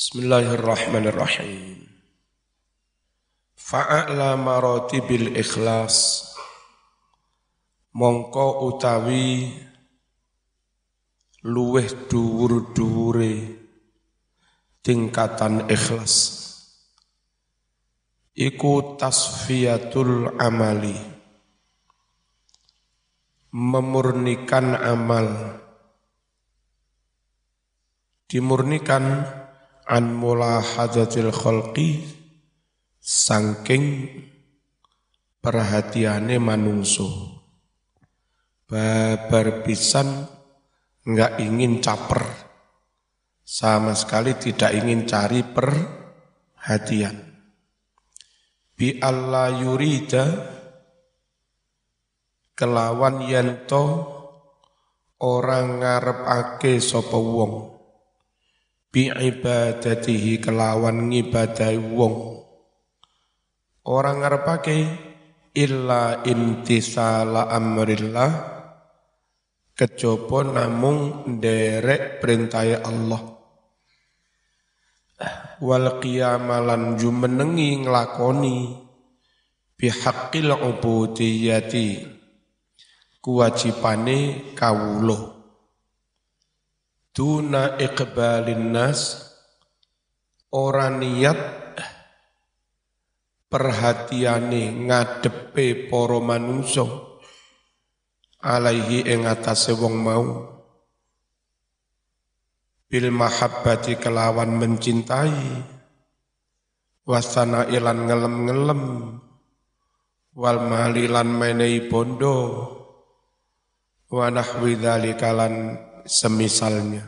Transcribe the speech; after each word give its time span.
Bismillahirrahmanirrahim. 0.00 1.84
Fa'ala 3.52 4.32
maratibil 4.32 5.36
ikhlas. 5.36 6.24
Mongko 7.92 8.64
utawi 8.64 9.52
luweh 11.44 11.84
dhuwur-dhuwure 12.08 13.60
tingkatan 14.80 15.68
ikhlas. 15.68 16.16
Iku 18.32 18.96
tasfiyatul 18.96 20.40
amali. 20.40 20.96
Memurnikan 23.52 24.80
amal. 24.80 25.60
Dimurnikan 28.24 29.36
an 29.90 30.14
mulahadatil 30.14 31.34
khalqi 31.34 32.06
sangking 33.02 34.06
perhatiane 35.42 36.38
manungso 36.38 37.10
babar 38.70 39.66
pisan 39.66 40.30
enggak 41.02 41.42
ingin 41.42 41.82
caper 41.82 42.22
sama 43.42 43.98
sekali 43.98 44.38
tidak 44.38 44.70
ingin 44.78 45.10
cari 45.10 45.42
perhatian. 45.42 47.18
Bi 48.78 49.02
Allah 49.02 49.58
yurida 49.58 50.24
kelawan 52.54 53.26
yanto 53.26 54.06
orang 55.18 55.82
ngarepake 55.82 56.78
sapa 56.78 57.18
wong 57.18 57.79
bi 58.90 59.06
ibadatihi 59.06 60.42
kelawan 60.42 61.14
ngibadahi 61.14 61.78
wong. 61.94 62.42
Orang 63.86 64.20
ngarepake 64.20 64.78
illa 65.54 66.26
intisala 66.26 67.46
amrillah 67.54 68.30
kejaba 69.78 70.42
namung 70.42 71.24
nderek 71.38 72.18
perintah 72.18 72.66
Allah. 72.82 73.22
Wal 75.62 76.02
qiyamalan 76.02 76.98
jumenengi 76.98 77.86
nglakoni 77.86 78.74
bihaqqil 79.78 80.50
ubudiyati 80.50 81.88
kewajibane 83.20 84.50
kawula 84.56 85.39
Tuna 87.10 87.74
iqbalin 87.74 88.70
nas 88.70 89.18
ora 90.54 90.86
niat 90.94 91.40
perhatiane 93.50 94.86
ngadepe 94.86 95.90
para 95.90 96.18
manungsa 96.22 96.86
alaihi 98.38 99.10
ing 99.10 99.26
atase 99.26 99.74
wong 99.74 99.96
mau. 99.98 100.26
Bil 102.86 103.10
mahabbati 103.10 103.98
kelawan 103.98 104.54
mencintai 104.54 105.66
wasana 107.06 107.66
ilan 107.70 108.06
ngelem-ngelem 108.06 108.82
wal 110.34 110.58
malilan 110.62 111.26
menehi 111.26 111.90
bondo 111.90 112.38
wa 114.10 114.26
nahwi 114.30 114.78
dzalikalan 114.78 115.89
semisalnya. 116.10 117.06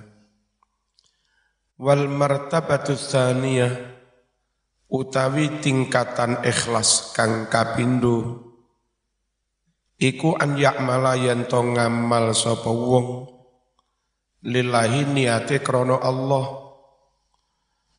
Wal 1.83 2.07
martabatu 2.07 2.95
tsaniyah 2.95 3.75
utawi 4.87 5.59
tingkatan 5.59 6.47
ikhlas 6.47 7.11
kang 7.17 7.51
kapindo 7.51 8.45
iku 9.97 10.37
an 10.39 10.55
ya'mala 10.61 11.17
yen 11.19 11.49
to 11.49 11.59
ngamal 11.59 12.37
sapa 12.37 12.69
wong 12.69 13.25
lillahi 14.45 15.09
niate 15.11 15.65
krana 15.65 15.97
Allah 15.97 16.77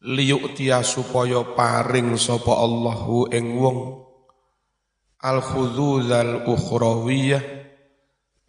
liyuktia 0.06 0.86
supaya 0.86 1.42
paring 1.58 2.14
sapa 2.20 2.62
Allahu 2.62 3.32
ing 3.34 3.58
wong 3.58 3.80
al 5.24 5.40
khudzul 5.40 6.12
ukhrawiyah 6.46 7.63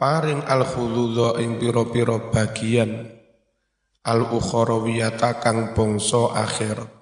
paring 0.04 0.44
al 0.44 0.69
khuludha 0.69 1.41
ing 1.41 1.56
pira-pira 1.56 2.28
bagian 2.28 3.09
al 4.04 4.20
ukharawiyata 4.37 5.41
kang 5.41 5.72
bangsa 5.72 6.28
akhirat. 6.44 6.92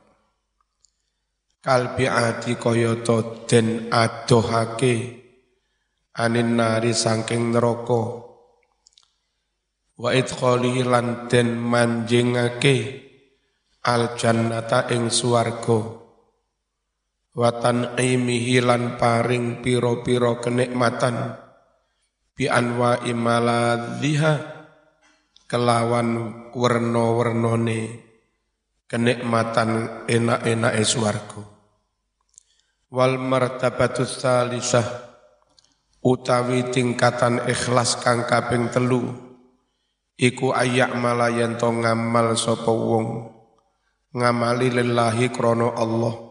Kalbi 1.59 2.07
ati 2.07 2.55
kayata 2.55 3.43
den 3.51 3.91
adohake 3.91 5.19
anin 6.15 6.55
nari 6.55 6.95
saking 6.95 7.51
neraka. 7.51 8.23
Wa 9.99 10.15
idkhalihi 10.15 10.87
lan 10.87 11.27
den 11.27 11.59
manjingake 11.59 13.03
al 13.83 14.15
jannata 14.15 14.87
ing 14.95 15.11
swarga. 15.11 15.99
Wa 17.35 17.51
tan'imihi 17.51 18.63
lan 18.63 18.95
paring 18.95 19.59
pira-pira 19.59 20.39
kenikmatan 20.39 21.42
bi 22.43 22.51
anwa 22.51 22.99
imaladhiha 23.07 24.35
kelawan 25.47 26.43
werna-wernane 26.51 28.03
kenikmatan 28.91 30.03
enak-enak 30.11 30.75
swarga. 30.83 31.39
Wal 32.91 33.15
martabatu 33.23 34.03
salisah 34.03 34.83
utawi 36.03 36.67
tingkatan 36.67 37.47
ikhlas 37.47 38.03
kang 38.03 38.27
kaping 38.27 38.75
telu 38.75 39.07
iku 40.19 40.51
ayak 40.51 40.99
malayan 40.99 41.55
to 41.55 41.71
ngamal 41.71 42.35
sapa 42.35 42.75
wong 42.75 43.31
ngamali 44.19 44.83
lillahi 44.83 45.31
krana 45.31 45.79
Allah. 45.79 46.27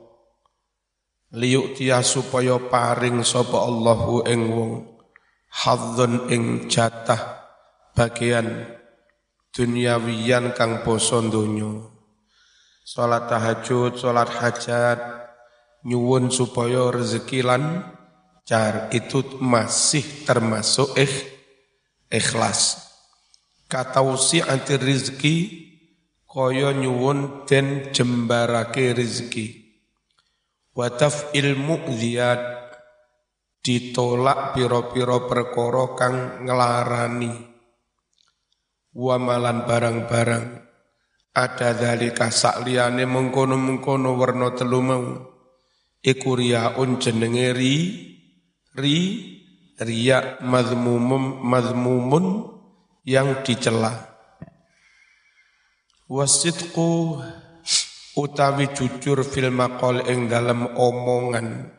Liyuk 1.39 1.79
supaya 2.03 2.59
paring 2.59 3.23
sapa 3.23 3.63
Allahu 3.63 4.27
ing 4.27 4.43
wong 4.51 4.90
hadzun 5.51 6.31
ing 6.31 6.71
jatah 6.71 7.43
bagian 7.91 8.71
duniawiyan 9.51 10.55
kang 10.55 10.81
poso 10.87 11.19
donya. 11.19 11.91
Salat 12.87 13.27
tahajud 13.27 13.99
salat 13.99 14.31
hajat 14.31 14.99
nyuwun 15.83 16.31
supaya 16.31 16.89
rezeki 16.89 17.43
lan 17.43 17.83
car 18.47 18.89
itu 18.95 19.37
masih 19.43 20.03
termasuk 20.25 20.95
ikh, 20.97 21.15
ikhlas. 22.09 22.89
Katausi 23.67 24.43
anti 24.43 24.75
rezeki 24.75 25.35
kaya 26.27 26.71
nyuwun 26.75 27.43
den 27.47 27.91
jembarake 27.91 28.95
rezeki 28.95 29.61
wataf 30.71 31.35
ilmu 31.35 31.91
ziyad 31.91 32.60
ditolak 33.61 34.57
piro-piro 34.57 35.29
perkara 35.29 35.93
kang 35.93 36.15
ngelarani 36.45 37.51
wamalan 38.91 39.63
barang-barang. 39.63 40.45
Ada 41.31 41.71
dalika 41.79 42.27
sakliyane 42.27 43.07
mengkono-mengkono 43.07 44.19
warna 44.19 44.51
telu 44.51 44.81
mau. 44.83 45.05
Iku 46.03 46.35
jenenge 46.99 47.55
ri 47.55 47.75
ri 48.75 48.97
riya 49.79 50.43
mazmumun 50.43 52.25
yang 53.07 53.45
dicela. 53.47 54.11
Wasidqu 56.11 57.23
utawi 58.19 58.67
jujur 58.75 59.23
fil 59.23 59.55
maqal 59.55 60.03
ing 60.11 60.27
dalam 60.27 60.67
omongan 60.75 61.71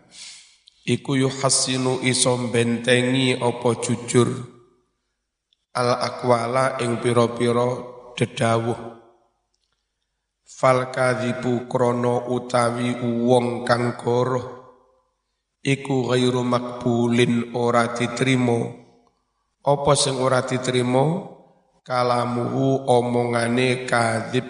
iku 0.86 1.18
yuhassinu 1.18 2.02
iso 2.02 2.34
bentengi 2.50 3.34
apa 3.36 3.70
jujur. 3.78 4.28
Al 5.72 5.96
akwala 6.04 6.76
ing 6.84 7.00
pira-pira 7.00 7.66
dedawuh 8.12 8.92
fal 10.62 10.94
kadzibu 10.94 11.66
krana 11.66 12.28
utawi 12.30 13.00
wong 13.02 13.64
kang 13.66 13.96
goroh. 13.96 14.62
Iku 15.62 16.10
ghairu 16.10 16.42
makbulin 16.46 17.54
ora 17.54 17.90
diterima. 17.94 18.66
Apa 19.62 19.92
sing 19.94 20.18
ora 20.18 20.42
diterima? 20.42 21.30
Kalamuhu 21.82 22.86
omongane 22.86 23.86
kadzib. 23.86 24.46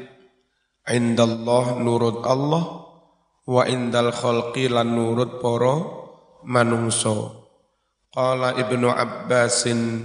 Indallah 0.82 1.81
nurut 1.81 2.25
Allah 2.26 2.64
wa 3.46 3.62
indal 3.69 4.11
khalqi 4.11 4.67
lan 4.69 4.93
nurut 4.93 5.38
para 5.38 6.01
manungso. 6.44 7.48
Qala 8.12 8.52
Ibnu 8.60 8.92
Abbasin 8.92 10.04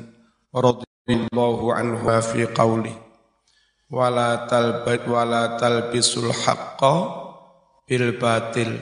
radhiyallahu 0.56 1.76
anhu 1.76 2.08
fi 2.24 2.48
qawli 2.48 2.96
wala 3.88 4.48
talbat 4.48 5.08
wala 5.08 5.60
talbisul 5.60 6.32
haqqo 6.32 6.96
bil 7.88 8.16
batil. 8.20 8.80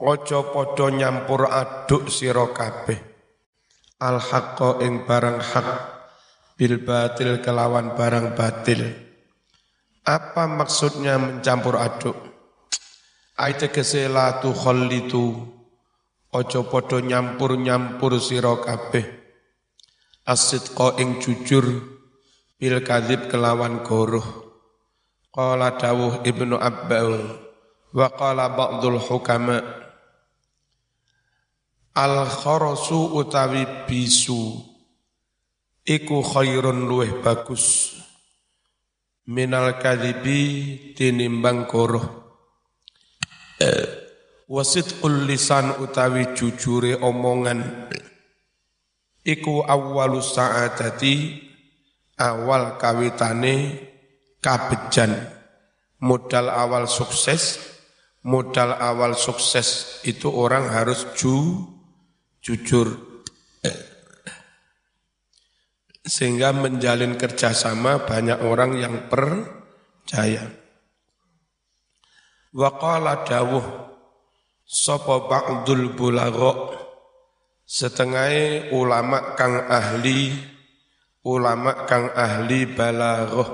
Ojo 0.00 0.48
podo 0.48 0.88
nyampur 0.88 1.44
aduk 1.44 2.08
sira 2.08 2.48
kabeh. 2.48 2.96
Al 4.00 4.16
haqqo 4.16 4.80
ing 4.80 5.04
barang 5.04 5.44
hak 5.44 5.68
bil 6.56 6.80
batil 6.80 7.44
kelawan 7.44 7.92
barang 7.92 8.32
batil. 8.32 8.80
Apa 10.08 10.48
maksudnya 10.48 11.20
mencampur 11.20 11.76
aduk? 11.76 12.16
Ayat 13.36 13.68
kesela 13.72 14.40
tu 14.40 14.52
khallitu 14.56 15.59
ojo 16.30 16.70
podo 16.70 17.02
nyampur-nyampur 17.02 18.22
sira 18.22 18.54
kabeh. 18.62 19.06
Asidqa 20.26 20.94
ing 21.02 21.18
jujur 21.18 21.66
bil 22.54 22.76
kadzib 22.86 23.26
kelawan 23.26 23.82
goroh. 23.82 24.26
Qala 25.30 25.78
dawuh 25.78 26.22
ibnu 26.26 26.58
abbal 26.58 27.38
wa 27.90 28.08
qala 28.14 28.50
ba'dul 28.54 28.98
hukama 28.98 29.58
al 31.94 32.26
kharasu 32.26 33.18
utawi 33.18 33.86
bisu 33.86 34.58
iku 35.86 36.22
khairun 36.22 36.86
luweh 36.86 37.22
bagus. 37.22 37.98
Minal 39.30 39.78
kadhibi 39.78 40.94
tinimbang 40.98 41.70
goroh 41.70 42.06
wasidqul 44.50 45.30
lisan 45.30 45.78
utawi 45.78 46.34
jujure 46.34 46.98
omongan. 46.98 47.86
Iku 49.22 49.62
awwalus 49.62 50.34
sa'adati 50.34 51.38
awal 52.18 52.74
kawitane 52.74 53.78
kabejan. 54.42 55.14
Modal 56.00 56.48
awal 56.48 56.88
sukses 56.88 57.70
modal 58.24 58.76
awal 58.76 59.16
sukses 59.16 60.00
itu 60.04 60.28
orang 60.32 60.72
harus 60.72 61.08
ju 61.16 61.60
jujur. 62.40 63.08
Sehingga 66.00 66.56
menjalin 66.56 67.20
kerjasama 67.20 68.08
banyak 68.08 68.40
orang 68.40 68.80
yang 68.80 68.96
percaya. 69.12 70.48
Wa 72.50 72.72
qala 72.80 73.22
dawuh 73.22 73.89
sapa 74.70 75.26
ba'dul 75.26 75.98
bulagha? 75.98 76.78
Setengah 77.66 78.70
ulama 78.74 79.34
kang 79.34 79.66
ahli 79.66 80.34
ulama 81.22 81.86
kang 81.86 82.10
ahli 82.14 82.66
balaghah 82.66 83.46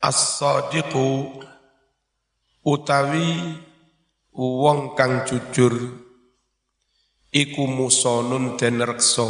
as-sadiqu 0.00 1.28
utawi 2.64 3.60
wong 4.32 4.96
kang 4.96 5.28
jujur 5.28 5.74
iku 7.28 7.68
musonun 7.68 8.56
den 8.56 8.80
reksa 8.80 9.28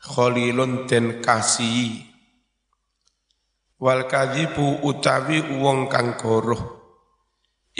khalilun 0.00 0.90
den 0.90 1.22
kasihi. 1.22 2.10
Wal 3.80 4.10
kadhibu 4.10 4.82
utawi 4.82 5.40
wong 5.62 5.86
kang 5.86 6.18
goroh 6.18 6.79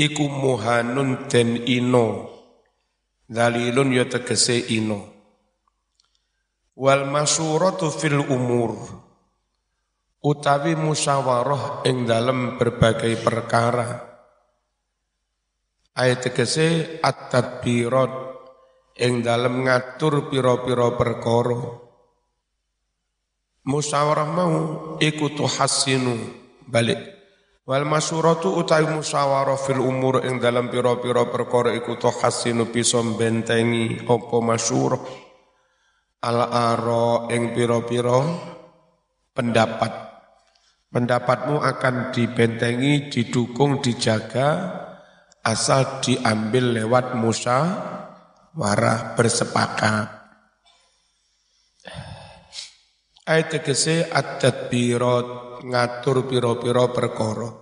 iku 0.00 0.24
muhanun 0.32 1.28
den 1.28 1.68
ino. 1.68 2.32
Dalilun 3.28 3.92
ya 3.92 4.08
tegese 4.08 4.56
ino. 4.72 5.04
Wal 6.80 7.04
masyuratu 7.04 7.92
fil 7.92 8.24
umur. 8.24 8.72
Utawi 10.20 10.76
musyawarah 10.76 11.84
ing 11.84 12.08
dalam 12.08 12.56
berbagai 12.56 13.20
perkara. 13.20 14.08
Ayat 15.96 16.24
tegese 16.24 16.98
at-tadbirat 17.04 18.12
ing 19.00 19.20
dalam 19.20 19.64
ngatur 19.64 20.32
piro-piro 20.32 20.96
perkara. 20.96 21.60
Musyawarah 23.68 24.28
mau 24.28 24.54
iku 25.00 25.28
balik 26.64 27.19
Wal 27.70 27.86
masyuratu 27.86 28.58
utawi 28.58 28.90
musyawarah 28.90 29.54
fil 29.54 29.78
umur 29.78 30.26
ing 30.26 30.42
dalam 30.42 30.74
pira-pira 30.74 31.22
perkara 31.30 31.70
iku 31.70 31.94
to 32.02 32.10
hasinu 32.10 32.66
bisa 32.66 32.98
bentengi 32.98 34.10
apa 34.10 34.36
masyurah. 34.42 34.98
Al 36.26 36.50
ara 36.50 37.30
ing 37.30 37.54
pira-pira 37.54 38.26
pendapat. 39.30 40.10
Pendapatmu 40.90 41.62
akan 41.62 42.10
dibentengi 42.10 43.06
didukung 43.06 43.78
dijaga 43.78 44.74
asal 45.46 46.02
diambil 46.02 46.74
lewat 46.74 47.14
musyawarah 47.14 49.14
bersepakat. 49.14 50.10
Ayat 53.30 53.46
tegese 53.46 54.10
at-tadbirat 54.10 55.62
ngatur 55.62 56.26
piro-piro 56.26 56.90
perkara. 56.90 57.59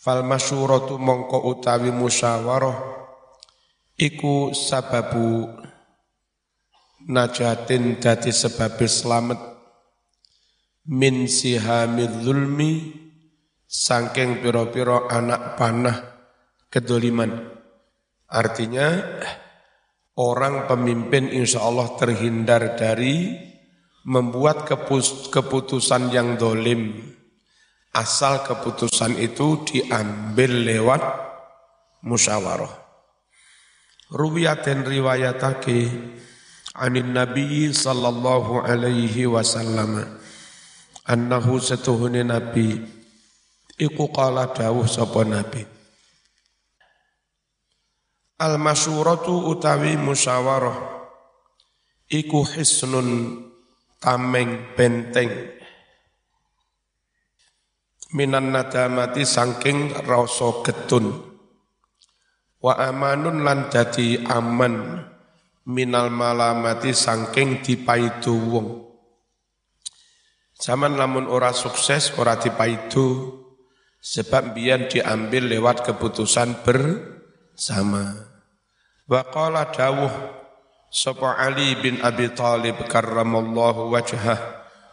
Fal 0.00 0.24
masyuratu 0.24 0.96
mongko 0.96 1.44
utawi 1.44 1.92
musyawarah 1.92 2.72
iku 4.00 4.56
sababu 4.56 5.44
najatin 7.04 8.00
dadi 8.00 8.32
sebab 8.32 8.80
selamat 8.80 9.36
min 10.88 11.28
sihamil 11.28 12.24
zulmi 12.24 12.96
sangking 13.68 14.40
piro-piro 14.40 15.04
anak 15.04 15.60
panah 15.60 15.96
kedoliman. 16.72 17.36
Artinya 18.24 19.04
orang 20.16 20.64
pemimpin 20.64 21.28
insya 21.28 21.60
Allah 21.60 21.92
terhindar 22.00 22.72
dari 22.72 23.36
membuat 24.08 24.64
keputusan 25.28 26.08
yang 26.08 26.40
dolim 26.40 27.19
asal 27.90 28.46
keputusan 28.46 29.18
itu 29.18 29.66
diambil 29.66 30.50
lewat 30.66 31.02
musyawarah. 32.06 32.70
Ruwiyatin 34.10 34.82
riwayatake 34.82 35.86
anin 36.74 37.14
Nabi 37.14 37.70
sallallahu 37.70 38.62
alaihi 38.62 39.26
wasallam 39.26 40.02
annahu 41.06 41.62
setuhune 41.62 42.26
Nabi 42.26 42.78
iku 43.78 44.10
qala 44.10 44.50
dawuh 44.50 44.86
sapa 44.86 45.22
Nabi 45.22 45.62
Al 48.40 48.56
masyuratu 48.56 49.52
utawi 49.52 50.00
musyawarah 50.00 50.78
iku 52.08 52.42
hisnun 52.42 53.38
tameng 54.00 54.74
benteng 54.74 55.59
minan 58.14 58.54
nadamati 58.54 59.22
sangking 59.22 59.94
rasa 60.06 60.62
getun. 60.66 61.10
Wa 62.60 62.76
amanun 62.76 63.40
lan 63.40 63.72
dadi 63.72 64.20
aman 64.28 65.00
minal 65.70 66.12
malamati 66.12 66.92
sangking 66.92 67.64
dipaidu 67.64 68.36
wong. 68.36 68.68
Zaman 70.60 71.00
lamun 71.00 71.24
ora 71.24 71.56
sukses, 71.56 72.12
ora 72.20 72.36
dipaidu, 72.36 73.32
sebab 73.96 74.52
biar 74.52 74.92
diambil 74.92 75.48
lewat 75.56 75.88
keputusan 75.88 76.60
bersama. 76.60 78.12
Wa 79.08 79.24
qala 79.32 79.72
dawuh 79.72 80.40
Sapa 80.90 81.38
Ali 81.38 81.78
bin 81.78 82.02
Abi 82.02 82.34
Talib 82.34 82.74
karramallahu 82.90 83.94
wajhah 83.94 84.38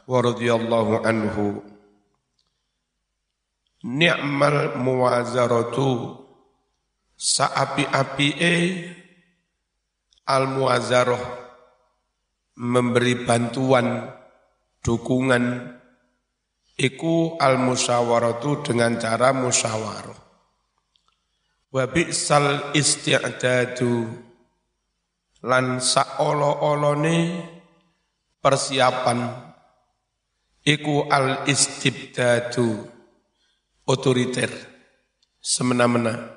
wa 0.06 0.18
radhiyallahu 0.22 1.02
anhu 1.02 1.66
Ni'mal 3.86 4.82
muwazaratu. 4.82 6.18
Saapi-apie 7.14 8.54
al 10.26 10.50
muwazarah 10.50 11.22
memberi 12.58 13.22
bantuan 13.22 14.10
dukungan. 14.82 15.78
Iku 16.78 17.38
al 17.42 17.58
musyawaratu 17.62 18.66
dengan 18.66 18.98
cara 18.98 19.34
musyawarah. 19.34 20.18
Wa 21.74 21.86
bi'sal 21.86 22.74
isti'dadu. 22.74 24.26
Lan 25.46 25.78
saolo-olone 25.78 27.18
persiapan. 28.42 29.20
Iku 30.66 31.06
al 31.10 31.46
istibdadu 31.46 32.97
otoriter. 33.88 34.52
Semena-mena. 35.40 36.36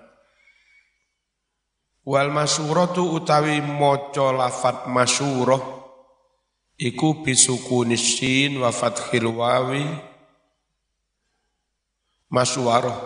Wal 2.06 2.30
masyuratu 2.30 3.10
utawi 3.12 3.58
maca 3.60 4.32
lafat 4.32 4.86
masyurah 4.86 5.60
iku 6.80 7.20
bisuku 7.20 7.84
nisyin 7.84 8.56
wa 8.56 8.72
fathil 8.72 9.28
wawi 9.36 9.84
masyuwaroh 12.32 12.96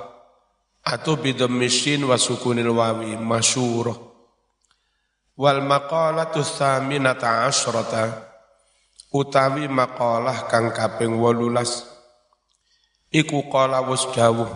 atau 0.85 1.19
bidhammisyin 1.19 2.05
wa 2.05 2.15
sukunil 2.21 2.71
wawi 2.71 3.17
masyuroh. 3.19 4.13
Wal 5.35 5.67
maqalatu 5.67 6.45
thaminata 6.47 7.51
asyrata 7.51 8.31
utawi 9.11 9.67
maqalah 9.67 10.47
kang 10.47 10.71
kaping 10.71 11.19
18 11.19 11.94
iku 13.15 13.47
qala 13.47 13.87
wis 13.87 14.03
dawuh 14.11 14.51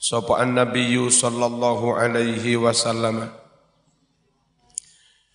sapa 0.00 0.40
annabiyyu 0.40 1.12
sallallahu 1.12 1.92
alaihi 1.92 2.56
wasallam 2.56 3.28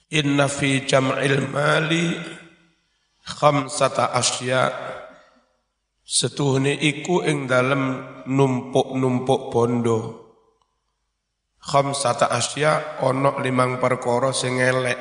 inna 0.09 0.49
fi 0.49 0.83
jam'il 0.83 1.47
mali 1.53 2.17
khamsata 3.25 4.11
asya. 4.11 4.73
Setuhne 6.11 6.75
iku 6.75 7.23
ing 7.23 7.47
dalem 7.47 8.03
numpuk-numpuk 8.27 9.47
bondo. 9.47 9.99
Khamsata 11.61 12.27
asya 12.27 12.99
ana 12.99 13.39
limang 13.39 13.79
perkara 13.79 14.35
sing 14.35 14.59
elek 14.59 14.99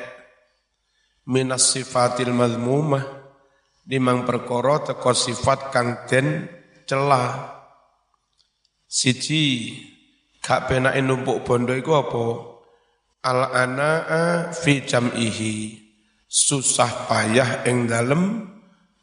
minas 1.27 1.73
sifatil 1.73 2.31
mazmumah 2.31 3.01
limang 3.89 4.23
perkara 4.23 4.85
teko 4.85 5.11
sifat 5.11 5.73
kang 5.73 6.05
den 6.05 6.45
celah. 6.91 7.55
Siji 8.83 9.71
gak 10.43 10.67
penake 10.67 10.99
numpuk 10.99 11.47
bondo 11.47 11.71
iku 11.71 11.95
apa? 11.95 12.25
Al 13.31 13.41
anaa 13.55 14.51
fi 14.51 14.83
jam'ihi. 14.83 15.79
Susah 16.27 17.07
payah 17.07 17.63
ing 17.67 17.87
dalem 17.87 18.43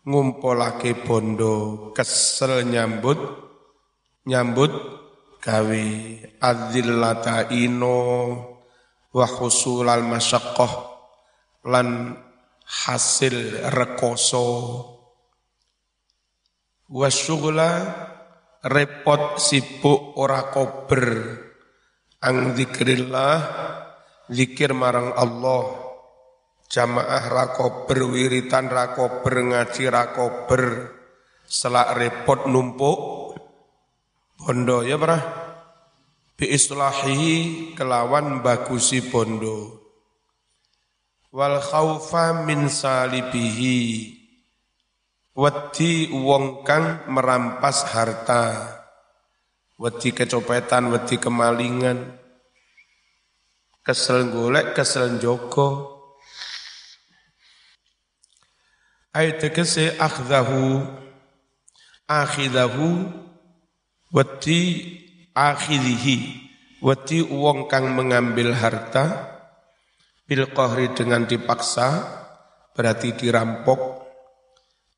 ngumpulake 0.05 0.97
bondo 1.05 1.89
kesel 1.93 2.65
nyambut 2.65 3.21
nyambut 4.25 4.73
gawe 5.41 5.85
adzillata 6.41 7.53
ino 7.53 8.01
wa 9.13 9.27
husulal 9.29 10.05
masyaqqah 10.09 10.73
lan 11.69 12.17
hasil 12.65 13.69
rekoso 13.77 14.49
wa 16.89 17.09
syughla 17.13 17.71
repot 18.65 19.37
sibuk 19.37 20.17
ora 20.17 20.49
kober. 20.49 21.07
Ang 22.19 22.59
zikrillah 22.59 23.37
zikir 24.27 24.75
marang 24.75 25.15
Allah. 25.15 25.87
Jamaah 26.69 27.25
rakober 27.33 28.13
wiritan 28.13 28.69
rakober 28.69 29.41
ngaji 29.41 29.85
rakober 29.89 30.93
selak 31.47 31.97
repot 31.97 32.45
numpuk. 32.51 32.99
Bondo 34.39 34.85
ya 34.85 35.01
pernah 35.01 35.23
biislahi 36.37 37.73
kelawan 37.73 38.43
bagusi 38.43 39.01
bondo. 39.07 39.81
Wal 41.31 41.61
khaufa 41.61 42.45
min 42.45 42.67
salibihi 42.67 44.18
wedi 45.39 46.11
wong 46.11 46.67
kang 46.67 47.07
merampas 47.07 47.87
harta. 47.95 48.75
Wedi 49.79 50.11
kecopetan 50.11 50.91
wedi 50.91 51.23
kemalingan. 51.23 52.19
Kesel 53.87 54.35
golek 54.35 54.75
kesel 54.75 55.23
joko 55.23 55.95
ay 59.15 59.39
tegese 59.39 59.95
akhdahu. 59.95 60.83
Akhidahu. 62.11 63.07
Wati 64.11 64.61
akhidhihi. 65.39 66.19
Wati 66.83 67.23
uang 67.23 67.71
kang 67.71 67.95
mengambil 67.95 68.51
harta. 68.59 69.39
Bil 70.27 70.51
dengan 70.99 71.23
dipaksa. 71.31 71.89
Berarti 72.75 73.15
dirampok 73.15 73.98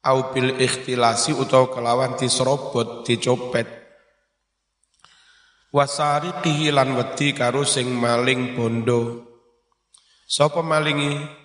au 0.00 0.32
bil 0.32 0.56
ikhtilasi 0.56 1.36
atau 1.36 1.68
kelawan 1.68 2.16
diserobot 2.16 3.04
dicopet. 3.04 3.68
Wasariqihi 5.70 6.74
lan 6.74 6.98
wedi 6.98 7.30
karo 7.30 7.62
sing 7.62 7.94
maling 7.94 8.58
bondo. 8.58 9.28
Sapa 10.26 10.64
malingi? 10.66 11.38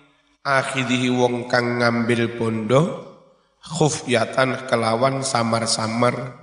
Akhidihi 0.46 1.10
wong 1.10 1.50
kang 1.50 1.82
ngambil 1.82 2.38
bondo 2.38 2.82
khufyatan 3.66 4.66
kelawan 4.70 5.26
samar-samar. 5.26 6.42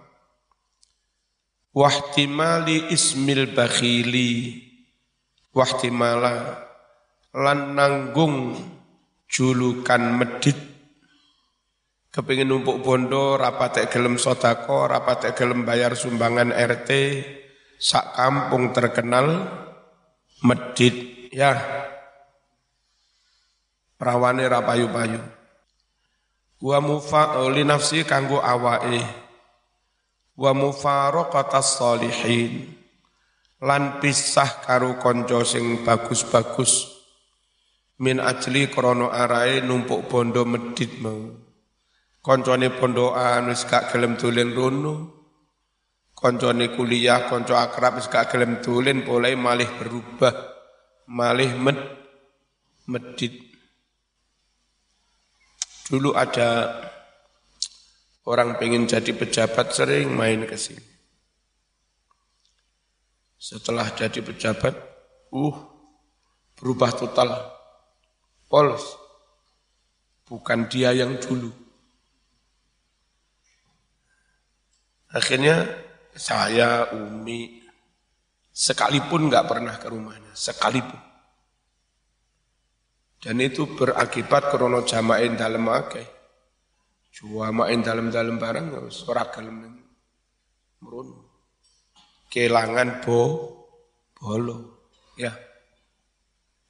Wahtimali 1.72 2.92
ismil 2.92 3.56
bakhili. 3.56 4.60
Wahtimala 5.54 6.60
lan 7.34 7.78
nanggung 7.78 8.58
julukan 9.30 10.18
medit 10.18 10.73
kepingin 12.14 12.46
numpuk 12.46 12.86
bondo 12.86 13.42
rapat 13.42 13.90
gelem 13.90 14.22
sodako 14.22 14.86
rapat 14.86 15.34
gelem 15.34 15.66
bayar 15.66 15.98
sumbangan 15.98 16.54
RT 16.54 16.90
sak 17.82 18.14
kampung 18.14 18.70
terkenal 18.70 19.50
medit 20.46 20.94
ya. 21.34 21.58
Rawane 23.98 24.46
ra 24.46 24.62
payu-payu. 24.62 25.18
Wa 26.62 26.78
mufa 26.84 27.40
li 27.50 27.66
nafsi 27.66 28.06
kanggo 28.06 28.44
awake. 28.44 29.02
Wa 30.38 30.52
mufaraqatas 30.54 31.82
salihin 31.82 32.68
lan 33.64 34.04
pisah 34.04 34.62
karo 34.62 35.02
kanca 35.02 35.42
sing 35.48 35.82
bagus-bagus. 35.82 36.94
Min 38.04 38.20
ajli 38.20 38.70
krana 38.70 39.10
arae 39.10 39.64
numpuk 39.64 40.12
bondo 40.12 40.44
medit 40.44 41.00
mau 41.00 41.43
kancane 42.24 42.72
pondokan 42.72 43.52
wis 43.52 43.68
gak 43.68 43.92
gelem 43.92 44.16
dolen 44.16 44.56
rono 44.56 44.96
kancane 46.16 46.72
kuliah 46.72 47.28
kanca 47.28 47.68
akrab 47.68 48.00
wis 48.00 48.08
gak 48.08 48.32
gelem 48.32 48.64
dolen 48.64 49.04
mulai 49.04 49.36
malih 49.36 49.68
berubah 49.76 50.34
malih 51.12 51.52
med 51.60 51.78
medit 52.88 53.54
Dulu 55.84 56.16
ada 56.16 56.80
orang 58.24 58.56
pengen 58.56 58.88
jadi 58.88 59.12
pejabat 59.12 59.76
sering 59.76 60.16
main 60.16 60.48
ke 60.48 60.56
sini. 60.56 60.90
Setelah 63.36 63.92
jadi 63.92 64.24
pejabat, 64.24 64.74
uh, 65.36 65.56
berubah 66.56 66.96
total. 66.96 67.30
Polos. 68.48 68.96
Bukan 70.24 70.72
dia 70.72 70.96
yang 70.96 71.20
dulu. 71.20 71.52
Akhirnya 75.14 75.70
saya, 76.18 76.90
Umi, 76.94 77.62
sekalipun 78.50 79.30
nggak 79.30 79.46
pernah 79.46 79.78
ke 79.78 79.88
rumahnya, 79.90 80.34
sekalipun. 80.34 81.02
Dan 83.24 83.40
itu 83.40 83.70
berakibat 83.72 84.52
krono 84.52 84.84
jamain 84.84 85.38
dalam 85.40 85.64
akeh. 85.72 86.04
Jamain 87.14 87.80
dalam-dalam 87.80 88.36
barang 88.36 88.68
ora 89.08 89.24
gelem 89.32 89.80
merun. 90.84 91.24
Kelangan 92.28 93.00
bo 93.00 93.22
bolo. 94.12 94.90
Ya. 95.16 95.32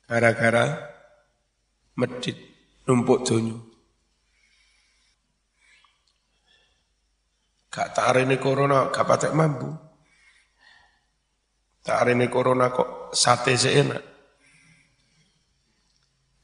Gara-gara 0.05 0.77
medit 1.97 2.37
numpuk 2.85 3.25
dunyu. 3.25 3.72
Gak 7.73 7.97
ini 8.21 8.37
corona, 8.37 8.93
gak 8.93 9.01
patek 9.01 9.33
mampu. 9.33 9.65
ini 11.89 12.29
corona 12.29 12.69
kok 12.69 13.09
sate 13.17 13.57
seenak. 13.57 13.97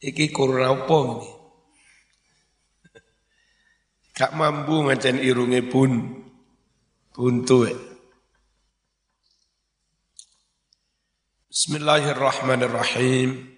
Iki 0.02 0.34
corona 0.34 0.74
apa 0.74 0.98
ini? 1.06 1.30
Gak 4.18 4.34
mampu 4.34 4.90
ngancen 4.90 5.22
irunge 5.22 5.62
bun 5.70 6.18
buntu. 7.14 7.70
Bismillahirrahmanirrahim. 11.54 13.54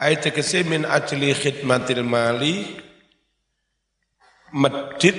Ayat 0.00 0.32
tegese 0.32 0.64
min 0.64 0.88
ajli 0.88 1.36
khidmatil 1.36 2.08
mali 2.08 2.83
medit 4.54 5.18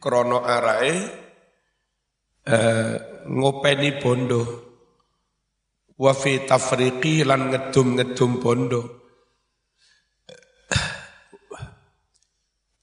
krono 0.00 0.44
arae 0.44 0.94
eh, 2.44 2.94
ngopeni 3.28 3.90
bondo 4.00 4.40
wa 5.96 6.12
fi 6.12 6.44
tafriqi 6.44 7.24
lan 7.24 7.48
ngedum-ngedum 7.48 8.32
bondo 8.42 8.80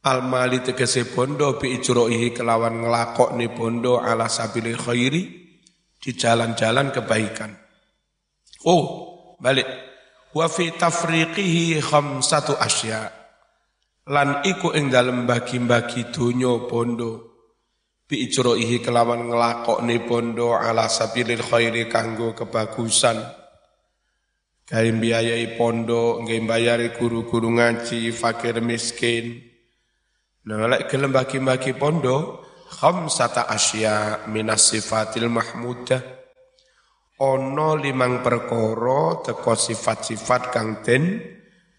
al 0.02 0.26
mali 0.26 0.66
tegese 0.66 1.06
bondo 1.14 1.62
bi 1.62 1.78
ijroihi 1.78 2.34
kelawan 2.34 2.82
ni 3.38 3.48
bondo 3.54 4.02
ala 4.02 4.26
sabili 4.26 4.74
khairi 4.74 5.24
di 6.02 6.18
jalan-jalan 6.18 6.90
kebaikan. 6.90 7.54
Oh, 8.66 8.84
balik. 9.38 9.70
Wa 10.34 10.50
fi 10.50 10.74
tafriqihi 10.74 11.78
khamsatu 11.78 12.58
asya. 12.58 13.21
Lan 14.10 14.42
iku 14.42 14.74
ing 14.74 14.90
dalem 14.90 15.30
bagi-bagi 15.30 16.10
donya 16.10 16.58
bondo 16.66 17.30
bi 18.10 18.28
ijroihi 18.28 18.82
kelawan 18.82 19.30
ni 19.86 20.02
bondo 20.02 20.58
ala 20.58 20.90
sabilil 20.90 21.46
khairi 21.46 21.86
kanggo 21.88 22.34
kebagusan 22.36 23.42
Gawe 24.72 24.88
biayai 24.88 25.60
pondok, 25.60 26.24
gawe 26.24 26.40
bayari 26.48 26.96
guru-guru 26.96 27.60
ngaji, 27.60 28.08
fakir 28.16 28.64
miskin. 28.64 29.44
Nah, 30.48 30.64
lek 30.64 30.88
gelem 30.88 31.12
bagi-bagi 31.12 31.76
pondok, 31.76 32.48
khamsata 32.80 33.52
asya 33.52 34.24
minas 34.32 34.72
sifatil 34.72 35.28
mahmudah. 35.28 36.00
Ono 37.20 37.76
limang 37.76 38.24
perkoro 38.24 39.20
teko 39.20 39.60
sifat-sifat 39.60 40.56
kang 40.56 40.80
den 40.80 41.20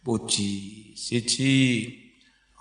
puji. 0.04 0.92
Siji, 0.92 1.88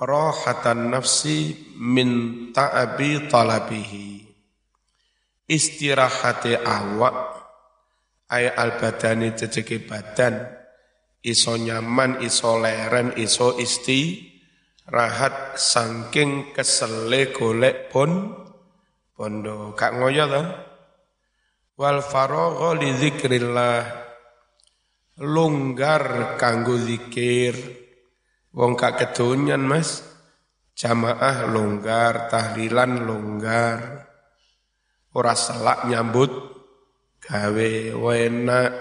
rohatan 0.02 0.90
nafsi 0.90 1.54
min 1.78 2.10
ta'abi 2.50 3.30
talabihi. 3.30 4.10
Istirahati 5.46 6.58
awak. 6.58 7.38
Ay 8.34 8.50
al 8.50 8.82
badani 8.82 9.38
ceceke 9.38 9.86
badan. 9.86 10.42
Iso 11.22 11.54
nyaman 11.54 12.26
iso 12.26 12.58
leren 12.58 13.14
iso 13.22 13.62
isti. 13.62 14.26
Rahat 14.90 15.62
sangking 15.62 16.58
kesele 16.58 17.30
golek 17.30 17.94
pun. 17.94 18.34
Pondo 19.14 19.78
kak 19.78 20.02
ngoyo 20.02 20.26
to 20.26 20.44
wal 21.82 22.02
faragha 22.06 22.78
li 22.78 22.90
longgar 25.22 26.38
kanggo 26.38 26.78
zikir 26.78 27.81
wong 28.52 28.76
kak 28.80 29.00
kedonyan 29.00 29.64
Mas 29.64 30.04
jamaah 30.76 31.48
longgar 31.52 32.32
tahlilan 32.32 33.04
longgar 33.04 34.08
ora 35.12 35.34
selak 35.36 35.88
nyambut 35.88 36.32
gawe 37.22 37.72
enak. 38.18 38.72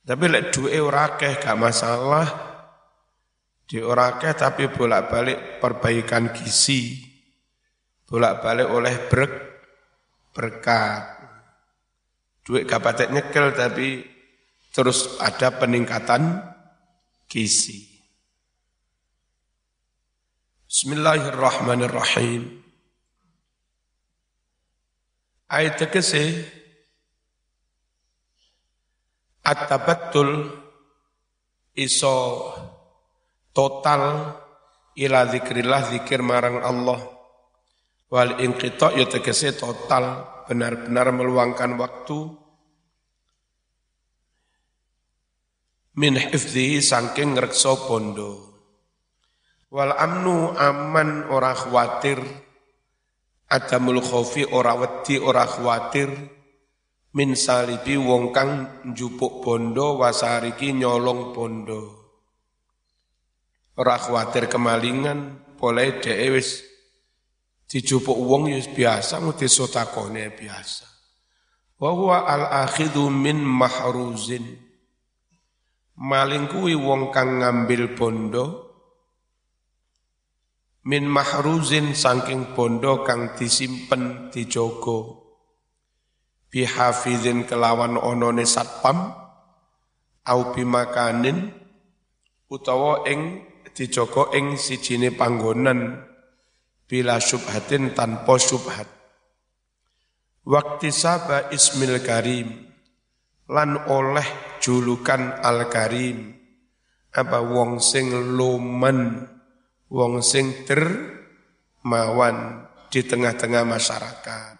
Tapi 0.00 0.24
lek 0.26 0.50
duwe 0.50 0.78
ora 0.82 1.14
akeh 1.14 1.38
gak 1.38 1.58
masalah. 1.60 2.28
Di 3.62 3.78
ora 3.78 4.16
akeh 4.16 4.34
tapi 4.34 4.66
bolak-balik 4.66 5.62
perbaikan 5.62 6.34
gizi. 6.34 6.98
Bolak-balik 8.08 8.68
oleh 8.70 8.94
berk 9.06 9.32
berkat. 10.34 11.02
Duit 12.42 12.66
gak 12.66 12.82
patek 12.82 13.12
nyekel 13.14 13.54
tapi 13.54 14.02
terus 14.74 15.20
ada 15.22 15.54
peningkatan 15.54 16.49
gizi. 17.30 17.86
Bismillahirrahmanirrahim. 20.66 22.58
Ayat 25.50 25.78
tegese 25.78 26.46
at-tabattul 29.46 30.46
iso 31.78 32.14
total 33.54 34.34
ila 34.94 35.26
zikrillah 35.26 35.90
zikir 35.90 36.22
marang 36.22 36.62
Allah 36.62 37.02
wal 38.10 38.42
inqita 38.42 38.94
ya 38.94 39.06
total 39.54 40.04
benar-benar 40.50 41.14
meluangkan 41.14 41.78
waktu 41.78 42.39
min 45.98 46.14
hifdzihi 46.14 46.78
saking 46.78 47.34
ngrekso 47.34 47.88
bondo. 47.88 48.30
Wal 49.70 49.94
amnu 49.94 50.54
aman 50.54 51.30
ora 51.30 51.54
khawatir. 51.54 52.18
Adamul 53.50 53.98
khofi 53.98 54.46
ora 54.46 54.78
wedi 54.78 55.18
ora 55.18 55.46
khawatir. 55.46 56.10
Min 57.10 57.34
salibi 57.34 57.98
wong 57.98 58.30
kang 58.30 58.82
njupuk 58.86 59.42
bondo 59.42 59.98
wasariki 59.98 60.70
nyolong 60.70 61.34
bondo. 61.34 61.80
Ora 63.74 63.98
khawatir 63.98 64.46
kemalingan 64.46 65.42
boleh 65.58 65.98
dhewe 65.98 66.38
wis 66.38 66.62
dijupuk 67.66 68.14
wong 68.14 68.54
ya 68.54 68.62
biasa 68.62 69.18
mesti 69.18 69.50
sotakone 69.50 70.30
biasa. 70.30 70.86
Wa 71.82 71.90
huwa 71.90 72.28
al 72.30 72.46
akhidhu 72.66 73.10
min 73.10 73.42
mahruzin 73.42 74.69
maling 76.00 76.48
kuwi 76.48 76.72
wong 76.72 77.12
kang 77.12 77.44
ngambil 77.44 77.92
bondo 77.92 78.44
min 80.88 81.04
mahruzin 81.04 81.92
saking 81.92 82.56
bondo 82.56 83.04
kang 83.04 83.36
disimpen 83.36 84.32
dijogo. 84.32 85.28
Bihafizin 86.50 87.46
kelawan 87.46 87.94
onone 87.94 88.42
satpam 88.42 89.12
au 90.26 90.40
bimakanin 90.50 91.52
utawa 92.50 93.06
ing 93.06 93.46
dijogo 93.76 94.34
ing 94.34 94.58
sijine 94.58 95.14
panggonan 95.14 96.00
bila 96.90 97.22
subhatin 97.22 97.94
tanpa 97.94 98.34
subhat 98.34 98.88
waktu 100.42 100.90
saba 100.90 101.54
ismil 101.54 102.02
karim 102.02 102.69
lan 103.50 103.90
oleh 103.90 104.58
julukan 104.62 105.42
al 105.42 105.66
karim 105.66 106.30
apa 107.10 107.42
wong 107.42 107.82
sing 107.82 108.14
lumen 108.38 109.26
wong 109.90 110.22
sing 110.22 110.54
mawan 111.82 112.70
di 112.90 113.02
tengah-tengah 113.02 113.66
masyarakat. 113.66 114.54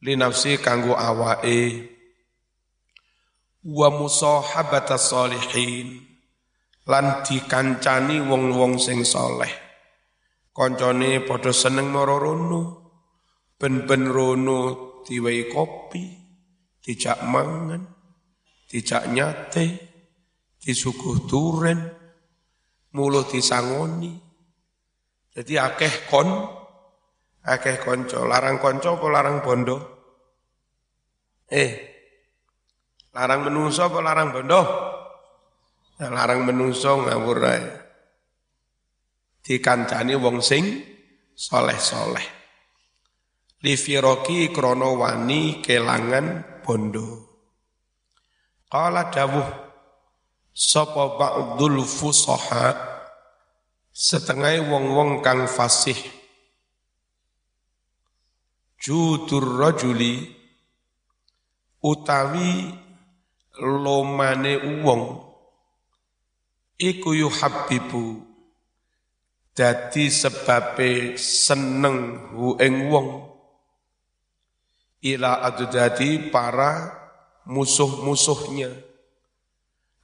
Linafsi 0.00 0.60
kanggo 0.60 0.96
awae 0.96 1.88
wa 3.64 3.88
musahabata 3.92 4.96
solihin 4.96 6.00
lan 6.88 7.20
dikancani 7.24 8.24
wong-wong 8.24 8.80
sing 8.80 9.04
soleh. 9.04 9.52
Koncone 10.50 11.24
padha 11.24 11.52
seneng 11.54 11.92
mara 11.92 12.16
rono, 12.16 12.92
ben-ben 13.56 14.08
rono 14.08 14.60
diwehi 15.04 15.48
kopi, 15.48 16.19
dijak 16.80 17.20
mangan, 17.24 17.84
dijak 18.68 19.08
nyate, 19.12 19.66
disuguh 20.60 21.28
duren, 21.28 21.80
mulut 22.96 23.30
disangoni. 23.30 24.12
Jadi 25.30 25.54
akeh 25.56 26.10
kon, 26.10 26.28
akeh 27.46 27.76
konco, 27.80 28.26
larang 28.26 28.58
konco 28.58 28.98
apa 28.98 29.06
larang 29.08 29.38
bondo? 29.40 29.76
Eh, 31.46 31.72
larang 33.14 33.46
menungso 33.46 33.86
apa 33.86 33.98
larang 34.02 34.34
bondo? 34.34 34.62
Nah, 36.00 36.08
larang 36.08 36.48
menungso 36.48 36.96
ngawur 36.96 37.40
ae. 37.44 37.62
Dikancani 39.44 40.16
wong 40.16 40.40
sing 40.40 40.64
soleh-soleh. 41.36 42.40
Lifiroki 43.60 44.48
krono 44.48 44.96
wani 44.96 45.60
kelangan 45.60 46.49
bondo. 46.62 47.26
Kala 48.70 49.10
dawuh 49.10 49.48
sapa 50.54 51.18
ba'dul 51.18 51.82
fusaha 51.82 52.76
setengah 53.90 54.62
wong-wong 54.70 55.24
kang 55.24 55.48
fasih. 55.50 55.98
Judur 58.80 59.60
rajuli 59.60 60.24
utawi 61.84 62.72
lomane 63.60 64.80
wong 64.80 65.20
iku 66.80 67.12
yuhabbibu 67.12 68.24
dadi 69.52 70.08
sebabe 70.08 71.20
seneng 71.20 72.32
hu 72.32 72.56
ing 72.56 72.88
wong 72.88 73.08
ila 75.00 75.40
adudadi 75.44 76.30
para 76.30 76.96
musuh-musuhnya. 77.48 78.72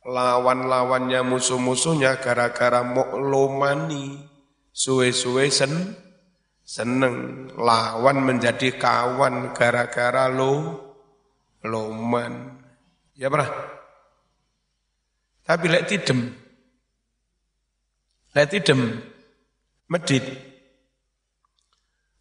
Lawan-lawannya 0.06 1.26
musuh-musuhnya 1.26 2.22
gara-gara 2.22 2.80
lomani 3.16 4.22
suwe-suwe 4.70 5.50
sen 5.50 5.96
seneng. 6.62 7.48
Lawan 7.58 8.22
menjadi 8.22 8.78
kawan 8.78 9.52
gara-gara 9.52 10.30
lo 10.30 10.84
loman. 11.66 12.62
Ya 13.16 13.26
pernah 13.32 13.50
tapi 15.46 15.70
lek 15.70 15.86
tidem. 15.86 16.34
Letidem 18.36 19.00
medit 19.88 20.26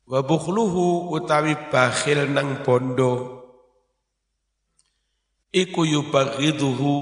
wa 0.05 0.21
bukhluhu 0.21 1.13
utawi 1.13 1.57
bakhil 1.69 2.29
nang 2.29 2.61
bondo. 2.61 3.41
Iku 5.55 5.87
yubaghiduhu 5.87 6.93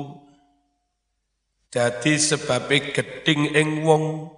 dadi 1.74 2.22
sebabe 2.22 2.94
geding 2.94 3.50
ing 3.58 3.82
wong 3.82 4.30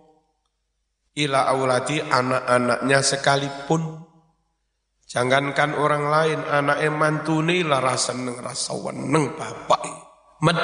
ila 1.19 1.51
auladi 1.51 1.99
anak-anaknya 1.99 2.99
sekalipun. 3.03 4.07
Jangankan 5.05 5.77
orang 5.77 6.09
lain 6.09 6.41
anak 6.49 6.81
mantune 6.89 7.61
lara 7.61 7.93
seneng 7.93 8.41
rasa 8.41 8.73
weneng 8.73 9.37
bapak 9.37 9.83
med. 10.41 10.57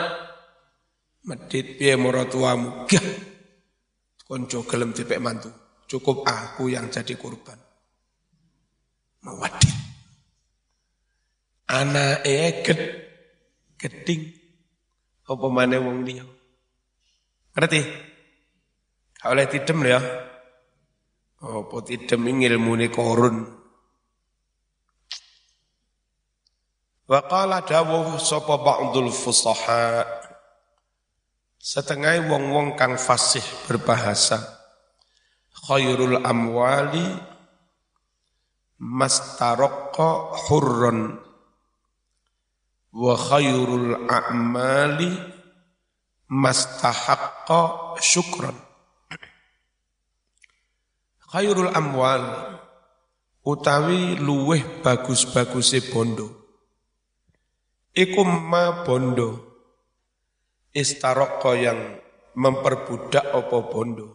Medit 1.22 1.78
piye 1.78 1.94
maratuamu 1.94 2.90
gah. 2.90 3.08
Konco 4.26 4.66
gelem 4.66 4.90
dipek 4.96 5.22
mantu. 5.22 5.54
Cukup 5.86 6.26
aku 6.26 6.74
yang 6.74 6.90
jadi 6.90 7.14
korban 7.20 7.71
Mawadit. 9.22 9.78
Anak 11.72 12.26
ged 12.66 12.82
geding 13.80 14.34
apa 15.30 15.48
mana 15.48 15.80
wong 15.80 16.04
dia. 16.04 16.26
Ngerti? 17.56 17.82
Kau 19.22 19.32
oleh 19.32 19.48
tidem 19.48 19.80
ya. 19.88 20.02
Apa 21.42 21.78
tidem 21.86 22.28
ilmu 22.28 22.74
ni 22.76 22.88
korun. 22.92 23.38
Wa 27.08 27.20
qala 27.28 27.64
dawuh 27.64 28.20
sapa 28.20 28.56
ba'dul 28.60 29.12
fusaha 29.12 30.22
setengah 31.62 32.26
wong-wong 32.26 32.74
kang 32.74 32.98
fasih 32.98 33.44
berbahasa 33.70 34.42
khairul 35.70 36.26
amwali 36.26 37.06
mastarokko 38.82 40.34
hurron. 40.50 41.22
Wa 42.92 43.14
khairul 43.16 44.10
a'mali 44.10 45.14
mastahakko 46.28 47.96
syukron. 48.02 48.58
Khairul 51.32 51.72
amwal 51.72 52.58
utawi 53.46 54.20
luweh 54.20 54.84
bagus-baguse 54.84 55.88
bondo. 55.94 56.28
Iku 57.96 58.26
ma 58.26 58.84
bondo. 58.84 59.54
Istarokko 60.72 61.52
yang 61.56 61.80
memperbudak 62.36 63.32
opo 63.36 63.72
bondo. 63.72 64.08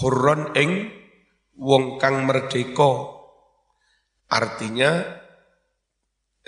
Hurron 0.00 0.56
ing 0.56 0.88
wong 1.56 2.00
kang 2.00 2.24
merdeka 2.24 3.21
Artinya 4.32 4.90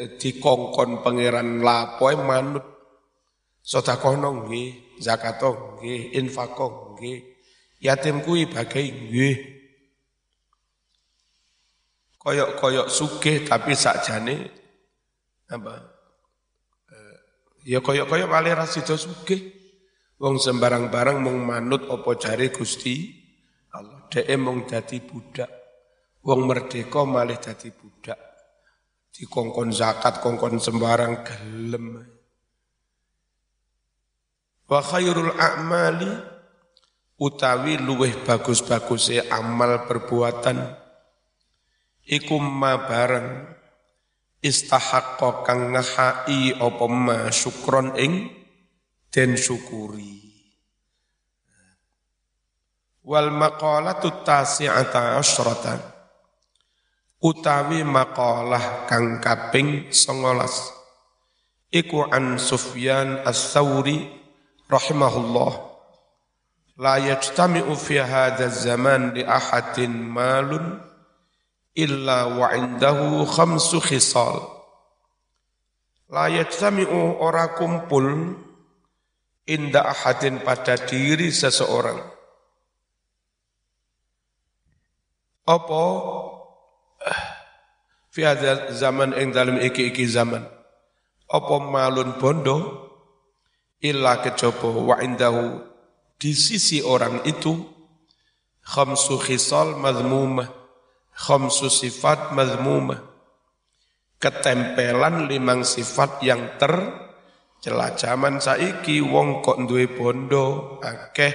eh, 0.00 0.16
dikongkon 0.16 1.04
pangeran 1.04 1.60
lapoe 1.60 2.16
manut 2.16 2.64
sedekah 3.60 4.16
nggih, 4.16 5.00
zakat 5.00 5.40
nggih, 5.44 6.16
infak. 6.16 6.56
Yatim 7.84 8.24
kuwi 8.24 8.48
bagai 8.48 8.88
nggih. 8.88 9.36
Koyok-koyok 12.24 12.88
sugih 12.88 13.44
tapi 13.44 13.76
sakjane 13.76 14.48
apa? 15.52 15.74
Eh, 16.88 17.16
ya 17.68 17.84
koyok-koyok 17.84 18.28
paling 18.32 18.56
ra 18.56 18.64
sida. 18.64 18.96
Wong 20.16 20.40
sembarang 20.40 20.88
barang 20.88 21.20
mung 21.20 21.44
manut 21.44 21.84
apa 21.92 22.16
jare 22.16 22.48
Gusti 22.48 23.12
Allah. 23.76 24.08
Dhek 24.08 24.30
mung 24.40 24.64
dadi 24.64 25.04
budak. 25.04 25.50
Wong 26.24 26.48
merdeka 26.48 27.04
malih 27.04 27.36
dadi 27.36 27.68
budak. 27.68 28.16
Dikongkon 29.12 29.70
zakat, 29.76 30.24
kongkon 30.24 30.56
sembarang 30.56 31.20
gelem. 31.20 32.00
Wa 34.64 34.80
khairul 34.80 35.36
a'mali 35.36 36.08
utawi 37.20 37.76
luweh 37.76 38.24
bagus-baguse 38.24 39.28
amal 39.28 39.84
perbuatan 39.84 40.64
iku 42.08 42.40
ma 42.40 42.88
bareng 42.88 43.44
istahaqqa 44.40 45.44
kang 45.44 45.76
ngahai 45.76 46.56
apa 46.56 46.86
ma 46.88 47.28
syukron 47.28 48.00
ing 48.00 48.32
den 49.12 49.36
syukuri. 49.36 50.24
Wal 53.04 53.28
maqalatu 53.28 54.24
tasi'ata 54.24 55.20
asyratan 55.20 55.93
utawi 57.24 57.80
makalah 57.80 58.84
kang 58.84 59.16
kaping 59.24 59.88
19 59.88 61.72
iku 61.72 62.04
an 62.12 62.36
Sufyan 62.36 63.24
As-Sauri 63.24 64.12
rahimahullah. 64.68 65.72
La 66.76 67.00
yajtami'u 67.00 67.72
fi 67.80 68.04
hadha 68.04 68.52
zaman 68.52 69.16
li 69.16 69.24
ahadin 69.24 69.96
malun 69.96 70.84
illa 71.72 72.28
wa 72.28 72.52
indahu 72.52 73.24
khamsu 73.24 73.80
khisal. 73.80 74.44
La 76.12 76.28
yajtami'u 76.28 77.24
ora 77.24 77.56
kumpul 77.56 78.36
inda 79.48 79.80
ahadin 79.80 80.44
pada 80.44 80.76
diri 80.76 81.32
seseorang. 81.32 82.04
Apa 85.44 85.84
fi 88.14 88.22
zaman 88.72 89.16
ing 89.18 89.34
dalam 89.34 89.58
iki-iki 89.58 90.06
zaman. 90.06 90.46
Apa 91.28 91.56
malun 91.58 92.14
bondo? 92.20 92.56
Illa 93.82 94.22
kejaba 94.22 94.70
wa 94.70 94.96
indahu. 95.02 95.60
Di 96.16 96.32
sisi 96.32 96.80
orang 96.80 97.26
itu 97.26 97.52
khamsu 98.64 99.20
khisal 99.20 99.76
madhmumah 99.76 100.48
khamsu 101.14 101.68
sifat 101.68 102.32
madhmumah. 102.32 103.02
Ketempelan 104.16 105.28
limang 105.28 105.68
sifat 105.68 106.24
yang 106.24 106.56
tercela 106.56 107.92
zaman 107.92 108.40
saiki 108.40 109.04
wong 109.04 109.44
kok 109.44 109.68
duwe 109.68 109.84
bondo 109.92 110.80
akeh 110.80 111.34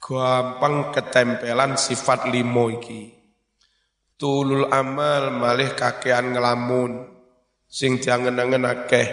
gampang 0.00 0.96
ketempelan 0.96 1.76
sifat 1.76 2.32
limo 2.32 2.72
iki 2.72 3.19
tulul 4.20 4.68
amal 4.68 5.32
malih 5.32 5.72
kakean 5.72 6.36
ngelamun. 6.36 7.08
Sing 7.64 7.96
jangan-jangan 7.96 8.68
akeh. 8.68 9.08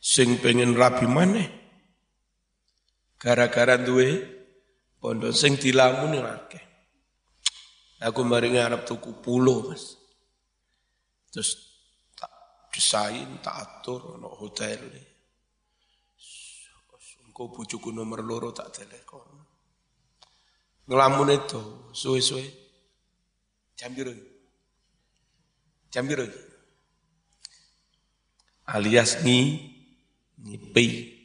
Sing 0.00 0.40
pengen 0.40 0.72
rabi 0.72 1.04
mana 1.04 1.44
gara-gara 3.20 3.76
duwe 3.76 4.24
pondok 4.96 5.36
sing 5.36 5.60
dilamun 5.60 6.24
akeh 6.24 6.65
Aku 7.96 8.20
mari 8.28 8.52
ngarep 8.52 8.84
tuku 8.84 9.24
pulau, 9.24 9.72
Mas. 9.72 9.96
Terus 11.32 11.56
tak 12.12 12.28
desain, 12.68 13.40
tak 13.40 13.56
atur 13.56 14.20
ono 14.20 14.28
hotel. 14.36 14.84
Engko 17.24 17.48
bojoku 17.48 17.88
nomor 17.92 18.20
loro 18.20 18.52
tak 18.52 18.68
telepon. 18.72 19.24
Ngelamun 20.84 21.32
itu, 21.32 21.62
suwe-suwe. 21.96 22.44
Jam 23.76 23.92
biru. 23.96 24.12
Jam 25.88 26.04
biru. 26.04 26.28
Alias 28.68 29.24
ni 29.24 29.72
ngipi. 30.36 31.16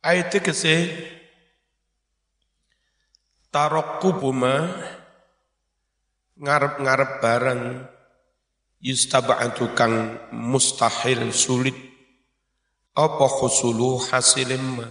Ayat 0.00 0.32
kese 0.32 0.74
kubuma 3.98 4.70
ngarep-ngarep 6.38 7.10
bareng 7.18 7.62
yustaba'atu 8.78 9.74
kang 9.74 10.22
mustahil 10.30 11.34
sulit. 11.34 11.74
Apa 12.94 13.26
khusulu 13.26 14.02
hasilim 14.10 14.82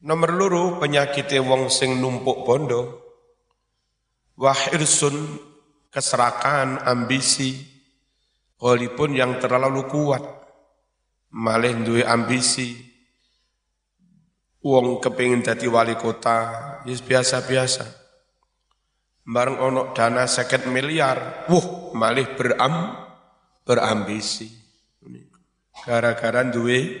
Nomor 0.00 0.32
luru 0.32 0.64
penyakit 0.80 1.28
wong 1.40 1.68
sing 1.72 2.00
numpuk 2.00 2.44
bondo. 2.44 3.00
Wahirsun 4.36 5.40
keserakan 5.88 6.84
ambisi. 6.84 7.64
Walaupun 8.60 9.16
yang 9.16 9.40
terlalu 9.40 9.88
kuat 9.88 10.20
malih 11.32 11.80
duwe 11.80 12.04
ambisi 12.04 12.89
wong 14.60 15.00
kepingin 15.00 15.40
jadi 15.40 15.66
wali 15.68 15.96
kota 15.96 16.36
yes 16.84 17.00
biasa-biasa. 17.00 17.84
Bareng 19.24 19.60
onok 19.60 19.94
dana 19.96 20.24
seket 20.26 20.68
miliar 20.68 21.46
wuh 21.48 21.92
malih 21.96 22.36
beram 22.36 22.96
berambisi. 23.64 24.48
Gara-gara 25.80 26.44
duwe 26.44 27.00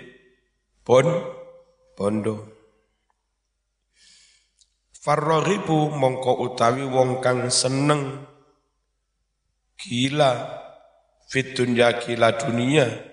pon 0.84 1.06
pondo. 1.96 2.48
Farrohibu 5.00 5.96
mongko 5.96 6.44
utawi 6.44 6.84
wong 6.84 7.24
kang 7.24 7.48
seneng. 7.48 8.24
Gila 9.80 10.32
fit 11.24 11.56
dunya 11.56 11.96
gila 11.96 12.36
dunia 12.36 13.09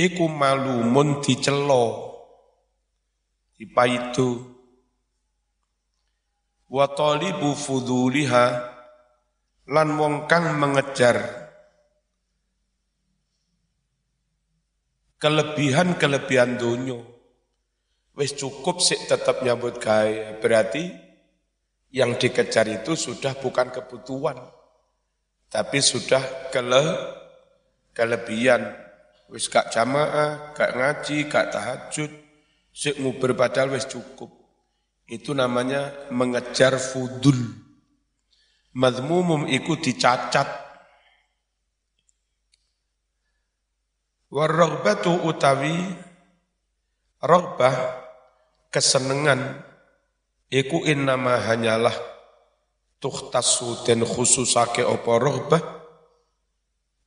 iku 0.00 0.24
malumun 0.32 1.20
dicelo. 1.20 2.08
Dipaitu 3.60 4.40
wa 6.72 6.88
talibu 6.88 7.52
fuduliha 7.52 8.46
lan 9.68 9.88
wong 10.00 10.24
kang 10.24 10.56
mengejar. 10.56 11.20
Kelebihan-kelebihan 15.20 16.56
dunia 16.56 16.96
wis 18.16 18.32
cukup 18.32 18.80
sih 18.80 18.96
tetap 19.04 19.44
nyambut 19.44 19.76
gawe. 19.76 20.40
Berarti 20.40 20.88
yang 21.92 22.16
dikejar 22.16 22.64
itu 22.72 22.96
sudah 22.96 23.36
bukan 23.36 23.68
kebutuhan 23.68 24.40
tapi 25.50 25.82
sudah 25.82 26.22
kele 26.54 26.86
kelebihan 27.90 28.89
Wis 29.30 29.46
gak 29.46 29.70
jamaah, 29.70 30.50
gak 30.58 30.74
ngaji, 30.74 31.30
gak 31.30 31.54
tahajud, 31.54 32.10
sik 32.74 32.98
nguber 32.98 33.38
padahal 33.38 33.78
wis 33.78 33.86
cukup. 33.86 34.26
Itu 35.06 35.34
namanya 35.34 36.10
mengejar 36.10 36.78
fudul. 36.78 37.38
Madmumum 38.74 39.46
iku 39.46 39.78
dicacat. 39.78 40.46
Warrogbatu 44.30 45.26
utawi 45.26 45.74
rogbah 47.18 47.74
kesenengan 48.70 49.58
iku 50.50 50.86
innama 50.86 51.34
hanyalah 51.38 51.94
tuhtasu 53.02 53.82
dan 53.82 54.06
khususake 54.06 54.86
opo 54.86 55.18
rogbah 55.18 55.62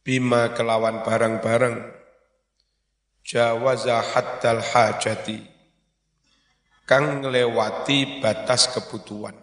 bima 0.04 0.52
kelawan 0.52 1.00
barang-barang 1.08 2.03
jawaza 3.24 4.04
haddal 4.04 4.60
hajati 4.60 5.54
kang 6.84 7.24
ngelewati 7.24 8.20
batas 8.20 8.72
kebutuhan. 8.76 9.36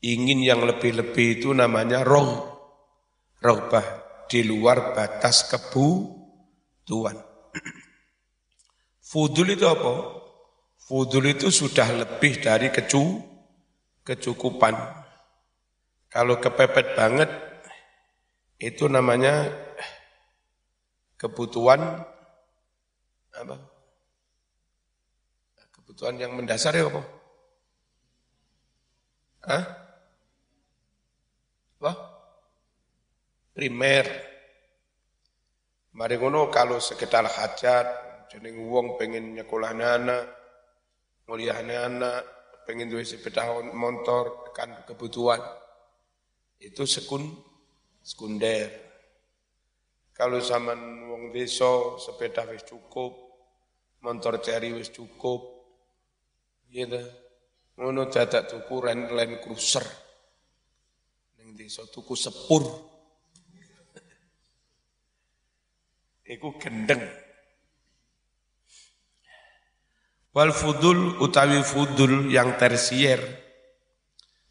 Ingin 0.00 0.40
yang 0.40 0.64
lebih-lebih 0.64 1.44
itu 1.44 1.52
namanya 1.52 2.00
roh, 2.00 2.56
rohbah 3.44 3.84
di 4.32 4.40
luar 4.48 4.96
batas 4.96 5.44
kebutuhan. 5.52 7.20
Fudul 9.10 9.52
itu 9.52 9.68
apa? 9.68 9.92
Fudul 10.80 11.36
itu 11.36 11.52
sudah 11.52 11.84
lebih 11.92 12.40
dari 12.40 12.72
kecu, 12.72 13.20
kecukupan. 14.00 14.72
Kalau 16.08 16.40
kepepet 16.40 16.96
banget, 16.96 17.30
itu 18.56 18.88
namanya 18.88 19.52
kebutuhan 21.20 22.00
apa? 23.36 23.56
Kebutuhan 25.68 26.16
yang 26.16 26.32
mendasar 26.32 26.72
ya 26.72 26.88
apa? 26.88 27.02
Hah? 29.44 29.64
Apa? 31.76 31.92
Primer. 33.52 34.06
Mari 35.92 36.16
ngono 36.16 36.48
kalau 36.48 36.80
sekedar 36.80 37.28
hajat, 37.28 37.86
jeneng 38.32 38.64
wong 38.70 38.96
pengen 38.96 39.36
nyekolah 39.36 39.76
anak, 39.76 40.24
mulia 41.28 41.60
anak, 41.60 42.24
pengen 42.64 42.88
duwe 42.88 43.04
sepeda 43.04 43.44
motor, 43.74 44.54
kan 44.56 44.86
kebutuhan. 44.88 45.42
Itu 46.56 46.86
sekun, 46.86 47.28
sekunder. 48.00 48.89
Kalau 50.20 50.36
zaman 50.36 51.08
wong 51.08 51.32
desa 51.32 51.96
sepeda 51.96 52.44
wis 52.52 52.60
cukup, 52.68 53.16
motor 54.04 54.36
ceri 54.44 54.68
wis 54.76 54.92
cukup. 54.92 55.40
Gitu. 56.68 57.00
Ngono 57.80 58.04
dadak 58.12 58.52
tuku 58.52 58.74
ren 58.84 59.08
Land 59.08 59.40
Cruiser. 59.40 59.80
Ning 61.40 61.56
desa 61.56 61.88
tuku 61.88 62.12
sepur. 62.12 62.68
Iku 66.28 66.52
gendeng. 66.60 67.00
Wal 70.36 70.52
fudul 70.52 71.16
utawi 71.24 71.64
fudul 71.64 72.28
yang 72.28 72.60
tersier. 72.60 73.24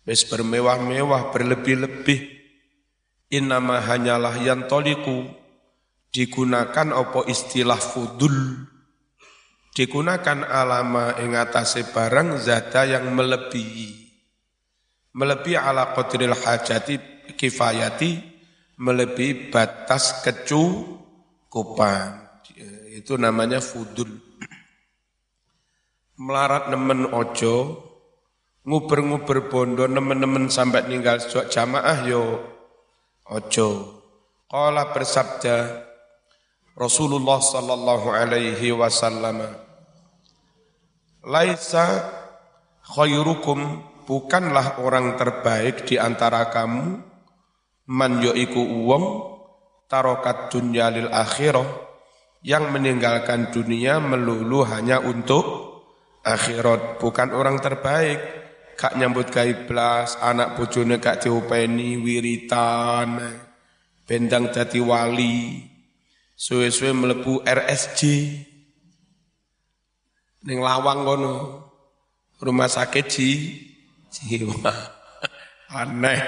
Wis 0.02 0.26
bermewah-mewah, 0.26 1.30
berlebih-lebih. 1.30 2.42
Inama 3.30 3.78
hanyalah 3.86 4.34
yang 4.42 4.66
toliku 4.66 5.39
digunakan 6.10 6.94
opo 6.94 7.26
istilah 7.26 7.80
fudul? 7.80 8.66
Digunakan 9.74 10.44
alama 10.44 11.16
ing 11.22 11.40
atase 11.40 11.88
barang 11.88 12.36
zata 12.42 12.84
yang 12.84 13.16
melebihi. 13.16 14.12
Melebihi 15.16 15.56
ala 15.56 15.96
qadril 15.96 16.36
hajati 16.36 17.00
kifayati 17.34 18.20
melebihi 18.76 19.48
batas 19.54 20.20
kecukupan. 20.26 22.02
Itu 22.92 23.16
namanya 23.16 23.64
fudul. 23.64 24.20
Melarat 26.20 26.68
nemen 26.68 27.08
ojo 27.16 27.88
nguber-nguber 28.68 29.48
bondo 29.48 29.88
nemen-nemen 29.88 30.52
sampai 30.52 30.92
ninggal 30.92 31.24
jamaah 31.24 32.04
yo 32.04 32.44
ojo. 33.32 33.96
Qala 34.52 34.92
bersabda 34.92 35.88
Rasulullah 36.80 37.44
sallallahu 37.44 38.08
alaihi 38.08 38.72
wasallam. 38.72 39.44
Laisa 41.28 42.08
khairukum 42.88 43.84
bukanlah 44.08 44.80
orang 44.80 45.20
terbaik 45.20 45.84
di 45.84 46.00
antara 46.00 46.48
kamu 46.48 47.04
man 47.92 48.24
yaiku 48.24 48.64
uwong 48.64 49.36
tarokat 49.92 50.56
dunya 50.56 50.88
lil 50.88 51.12
akhirah 51.12 51.68
yang 52.48 52.72
meninggalkan 52.72 53.52
dunia 53.52 54.00
melulu 54.00 54.64
hanya 54.64 55.04
untuk 55.04 55.84
akhirat. 56.24 56.96
Bukan 57.04 57.36
orang 57.36 57.60
terbaik. 57.60 58.40
Kak 58.80 58.96
nyambut 58.96 59.28
gaiblas 59.28 60.16
anak 60.24 60.56
bojone 60.56 61.04
kak 61.04 61.28
diupeni 61.28 62.00
wiritan 62.00 63.20
bendang 64.08 64.56
dadi 64.56 64.80
wali 64.80 65.69
suwe-suwe 66.40 66.96
melebu 66.96 67.44
RSJ 67.44 68.00
ning 70.48 70.64
lawang 70.64 71.04
kono 71.04 71.34
rumah 72.40 72.72
sakit 72.72 73.06
ji. 73.12 73.30
Jiwa. 74.10 74.74
Aneh. 75.84 76.24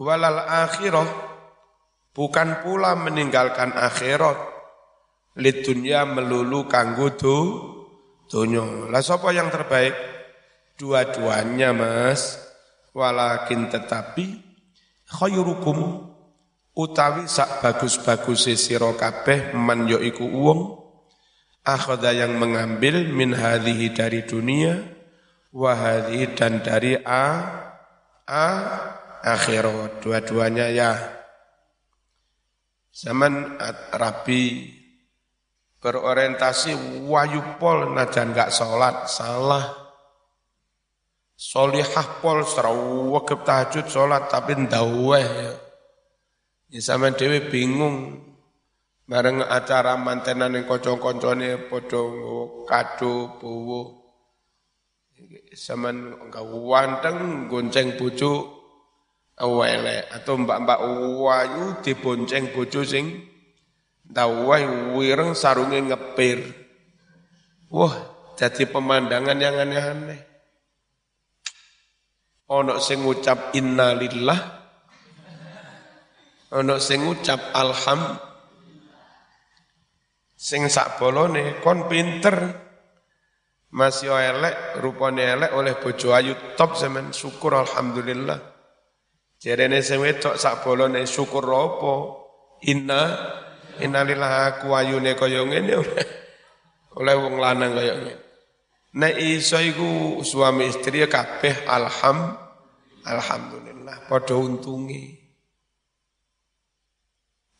Walal 0.00 0.40
akhirah 0.48 1.10
bukan 2.16 2.64
pula 2.64 2.96
meninggalkan 2.96 3.74
akhirat. 3.74 4.54
Lid 5.34 5.66
dunya 5.66 6.06
melulu 6.06 6.70
kanggo 6.70 7.10
do 7.10 7.36
dunyo 8.30 8.86
lah 8.86 9.02
sapa 9.02 9.34
yang 9.34 9.50
terbaik? 9.50 9.92
Dua-duanya 10.78 11.74
Mas. 11.74 12.38
Walakin 12.94 13.68
tetapi 13.74 14.38
khairukum 15.10 16.13
utawi 16.74 17.30
sak 17.30 17.62
bagus-bagus 17.62 18.50
sira 18.58 18.90
kabeh 18.98 19.54
man 19.54 19.86
yo 19.86 20.02
iku 20.02 20.26
wong 20.26 20.60
akhadha 21.62 22.12
yang 22.12 22.36
mengambil 22.36 23.06
min 23.08 23.32
hadhihi 23.32 23.94
dari 23.94 24.26
dunia 24.26 24.82
wa 25.54 25.72
dan 26.34 26.60
dari 26.60 26.98
a 26.98 27.26
a 28.26 28.48
akhirat. 29.22 30.02
Dua-duanya 30.02 30.68
ya. 30.74 30.92
Zaman 32.94 33.58
rabi 33.94 34.70
berorientasi 35.82 37.02
wayupol 37.06 37.94
najan 37.94 38.30
gak 38.34 38.54
sholat 38.54 39.10
salah. 39.10 39.82
Solihah 41.34 42.22
pol 42.22 42.46
serawakib 42.46 43.42
tahajud 43.42 43.90
sholat 43.90 44.30
tapi 44.30 44.54
ndaweh 44.54 45.26
ya 45.26 45.63
Ya 46.74 46.82
sama 46.82 47.14
dewe 47.14 47.38
bingung. 47.54 48.18
Bareng 49.06 49.46
acara 49.46 49.94
mantenan 49.94 50.58
yang 50.58 50.66
kocok-kocoknya 50.66 51.70
podo 51.70 52.02
kado, 52.66 53.38
bowo. 53.38 54.02
Sama 55.54 55.94
enggak 55.94 56.42
wanteng 56.42 57.46
gonceng 57.46 57.94
bojo 57.94 58.50
awele 59.38 60.02
atau 60.10 60.34
mbak-mbak 60.34 60.80
wayu 61.22 61.78
dibonceng 61.78 62.50
bojo 62.50 62.82
sing 62.82 63.22
dawai 64.02 64.94
wireng 64.98 65.38
sarungnya 65.38 65.94
ngepir. 65.94 66.42
Wah, 67.70 67.94
jadi 68.34 68.66
pemandangan 68.66 69.38
yang 69.38 69.62
aneh-aneh. 69.62 70.20
Ono 72.50 72.82
sing 72.82 73.06
ngucap 73.06 73.54
innalillah, 73.54 74.53
ono 76.54 76.78
sing 76.78 77.02
ngucap 77.02 77.50
alham, 77.52 78.00
Sing 80.44 80.68
sak 80.68 81.00
bolone 81.00 81.56
kon 81.64 81.88
pinter. 81.88 82.36
Masih 83.74 84.12
elek, 84.12 84.78
rupane 84.84 85.24
elek 85.24 85.50
oleh 85.56 85.74
bojo 85.80 86.12
ayu 86.14 86.36
top 86.54 86.76
zaman 86.76 87.10
syukur 87.16 87.58
alhamdulillah. 87.58 88.38
Jarene 89.40 89.80
sing 89.80 90.04
wedok 90.04 90.36
sak 90.36 90.62
bolone 90.62 91.08
syukur 91.08 91.48
apa? 91.48 91.94
Inna 92.70 93.02
innalillah 93.80 94.52
aku 94.52 94.70
ayune 94.76 95.16
kaya 95.18 95.42
ngene 95.42 95.74
oleh 97.00 97.14
wong 97.18 97.40
lanang 97.40 97.72
kaya 97.74 97.92
ngene. 97.98 98.14
Nek 98.94 99.14
iso 99.18 99.58
iku 99.58 100.20
suami 100.22 100.70
istri 100.70 101.02
kabeh 101.08 101.66
alham 101.66 102.36
alhamdulillah 103.02 104.06
padha 104.06 104.38
untunge. 104.38 105.23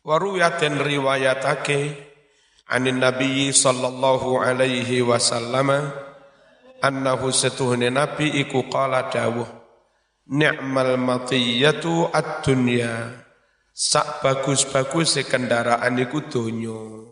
Waru 0.04 0.36
ya 0.36 0.60
den 0.60 0.84
riwayatake 0.84 1.96
anin 2.68 3.00
Nabi 3.00 3.48
sallallahu 3.48 4.36
alaihi 4.36 5.00
wasallam 5.00 5.72
annahu 6.84 7.32
setuhne 7.32 7.88
Nabi 7.88 8.36
iku 8.44 8.68
qala 8.68 9.08
dawuh 9.08 9.48
ni'mal 10.28 11.00
matiyatu 11.00 12.12
ad-dunya 12.12 13.16
sak 13.72 14.20
bagus-bagus 14.20 15.24
kendaraan 15.24 15.96
iku 15.96 16.28
donya 16.28 17.04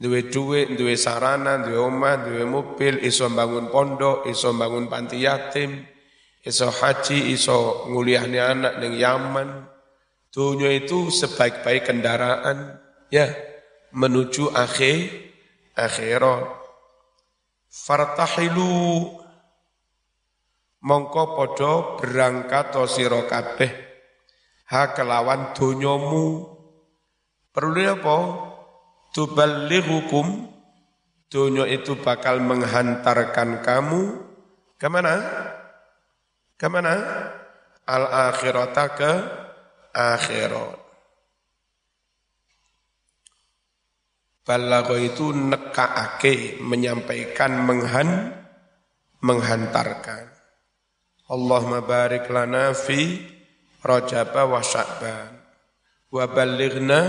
duwe 0.00 0.32
dhuwit, 0.32 0.76
duwe 0.80 0.96
sarana, 0.96 1.60
duwe 1.60 1.76
omah, 1.76 2.24
duwe 2.24 2.44
mobil, 2.48 3.04
iso 3.04 3.28
bangun 3.28 3.68
pondok, 3.68 4.24
iso 4.28 4.56
bangun 4.56 4.88
panti 4.88 5.20
yatim, 5.20 5.84
iso 6.40 6.72
haji, 6.72 7.36
iso 7.36 7.84
nguliahnya 7.92 8.42
anak 8.48 8.74
ning 8.80 8.96
Yaman. 8.96 9.69
Dunia 10.30 10.70
itu 10.70 11.10
sebaik-baik 11.10 11.90
kendaraan, 11.90 12.78
ya 13.10 13.30
menuju 13.90 14.54
akhir 14.54 15.10
akhirat. 15.74 16.46
Fartahilu 17.70 19.10
mongko 20.82 21.24
podo 21.38 21.72
berangkat 21.98 22.74
to 22.74 22.82
sira 22.86 23.26
kabeh 23.26 23.70
ha 24.70 24.94
kelawan 24.94 25.54
donyamu. 25.54 26.46
Perlu 27.50 27.82
apa? 27.82 28.18
Tuballighukum 29.10 30.50
Dunia 31.30 31.62
itu 31.70 31.94
bakal 31.94 32.42
menghantarkan 32.42 33.62
kamu 33.62 34.02
ke 34.74 34.90
mana? 34.90 35.14
Ke 36.58 36.66
mana? 36.66 36.98
Al-akhirata 37.86 38.86
ke 38.98 39.12
akhirat. 39.94 40.78
Balago 44.40 44.98
itu 44.98 45.30
nekaake, 45.30 46.58
menyampaikan, 46.58 47.62
menghan, 47.62 48.34
menghantarkan. 49.22 50.26
Allahumma 51.30 51.86
barik 51.86 52.26
lana 52.26 52.74
fi 52.74 53.20
Rajaba 53.80 54.44
wa 54.44 54.60
Sya'ban. 54.60 55.40
Wa 56.12 56.28
balighna 56.28 57.00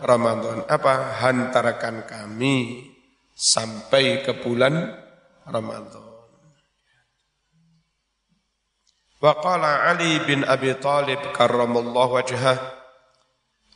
Ramadan. 0.00 0.64
Apa? 0.64 1.20
Hantarkan 1.20 2.08
kami 2.08 2.88
sampai 3.36 4.24
ke 4.24 4.40
bulan 4.40 4.96
Ramadan. 5.44 6.05
Wa 9.16 9.32
qala 9.40 9.88
Ali 9.88 10.20
bin 10.28 10.44
Abi 10.44 10.76
Talib 10.76 11.32
karramallahu 11.32 12.20
wajhah 12.20 12.76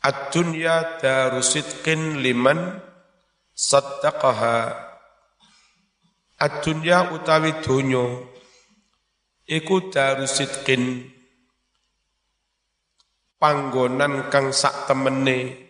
Ad-dunya 0.00 0.96
daru 0.96 1.44
sidqin 1.44 2.24
liman 2.24 2.80
saddaqaha. 3.52 4.72
Ad-dunya 6.40 7.12
utawi 7.12 7.60
donya 7.60 8.24
iku 9.44 9.92
daru 9.92 10.24
sidqin 10.24 11.04
panggonan 13.36 14.32
kang 14.32 14.56
sak 14.56 14.88
temene. 14.88 15.68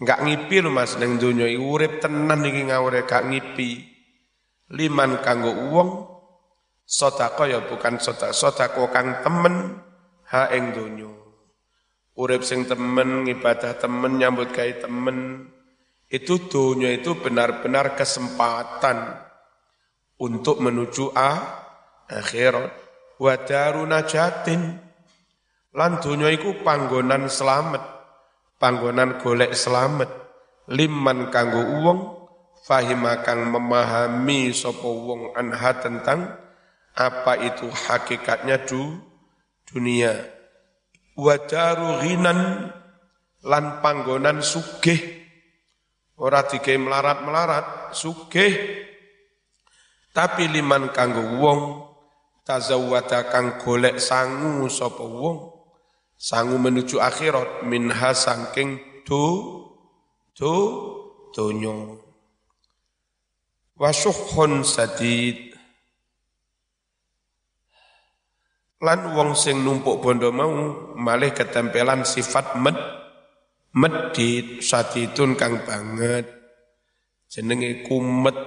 Enggak 0.00 0.24
ngipi 0.24 0.64
lho 0.64 0.72
Mas 0.72 0.96
ning 0.96 1.20
donya 1.20 1.44
urip 1.52 2.00
tenan 2.00 2.48
iki 2.48 2.72
ngawure 2.72 3.04
gak 3.04 3.28
ngipi. 3.28 3.84
Liman 4.72 5.20
kanggo 5.20 5.52
wong 5.76 5.88
sedekah 6.88 7.44
ya 7.44 7.60
bukan 7.68 8.00
sedekah 8.00 8.32
sedekah 8.32 8.88
kang 8.88 9.20
temen 9.20 9.76
ha 10.32 10.48
ing 10.56 10.72
donya. 10.72 11.12
Urip 12.16 12.42
sing 12.42 12.64
temen 12.64 13.28
ngibadah 13.28 13.76
temen 13.76 14.16
nyambut 14.16 14.50
gawe 14.50 14.72
temen 14.80 15.46
itu 16.08 16.48
dunia 16.48 16.96
itu 16.96 17.12
benar-benar 17.20 17.92
kesempatan 17.92 19.20
untuk 20.16 20.64
menuju 20.64 21.12
a 21.12 21.62
akhirat. 22.08 22.72
Wa 23.20 23.36
najatin. 23.84 24.80
Lan 25.76 25.92
dunia 26.00 26.32
itu 26.32 26.56
panggonan 26.64 27.28
selamat 27.28 27.98
panggonan 28.58 29.22
golek 29.22 29.54
selamat. 29.54 30.10
Liman 30.68 31.32
kanggo 31.32 31.64
uang 31.64 32.00
fahima 32.66 33.24
kang 33.24 33.48
memahami 33.48 34.52
sapa 34.52 34.84
wong 34.84 35.32
anha 35.32 35.72
tentang 35.80 36.36
apa 36.98 37.38
itu 37.38 37.70
hakikatnya 37.70 38.66
du 38.66 38.98
dunia? 39.62 40.18
Wa 41.14 41.38
daru 41.38 42.02
ghinan 42.02 42.74
lan 43.46 43.64
panggonan 43.78 44.42
sugih. 44.42 44.98
Ora 46.18 46.42
dike 46.42 46.74
melarat-melarat, 46.74 47.94
sugih. 47.94 48.82
Tapi 50.10 50.50
liman 50.50 50.90
kanggo 50.90 51.38
wong 51.38 51.60
tazawwada 52.42 53.30
kang 53.30 53.62
golek 53.62 54.02
sangu 54.02 54.66
sapa 54.66 55.06
wong. 55.06 55.54
Sangu 56.18 56.58
menuju 56.58 56.98
akhirat 56.98 57.62
minha 57.62 58.10
sangking 58.10 58.82
do 59.06 59.22
do 60.34 60.54
donya. 61.30 62.02
Wasuhun 63.78 64.66
sadid 64.66 65.47
lan 68.78 69.10
wong 69.10 69.34
sing 69.34 69.58
numpuk 69.66 69.98
bondo 69.98 70.30
mau 70.30 70.50
malih 70.94 71.34
ketempelan 71.34 72.06
sifat 72.06 72.54
med 72.62 72.78
medit 73.74 74.62
sadidun 74.62 75.34
kang 75.34 75.66
banget. 75.66 76.26
Jenenge 77.28 77.84
kumet. 77.84 78.38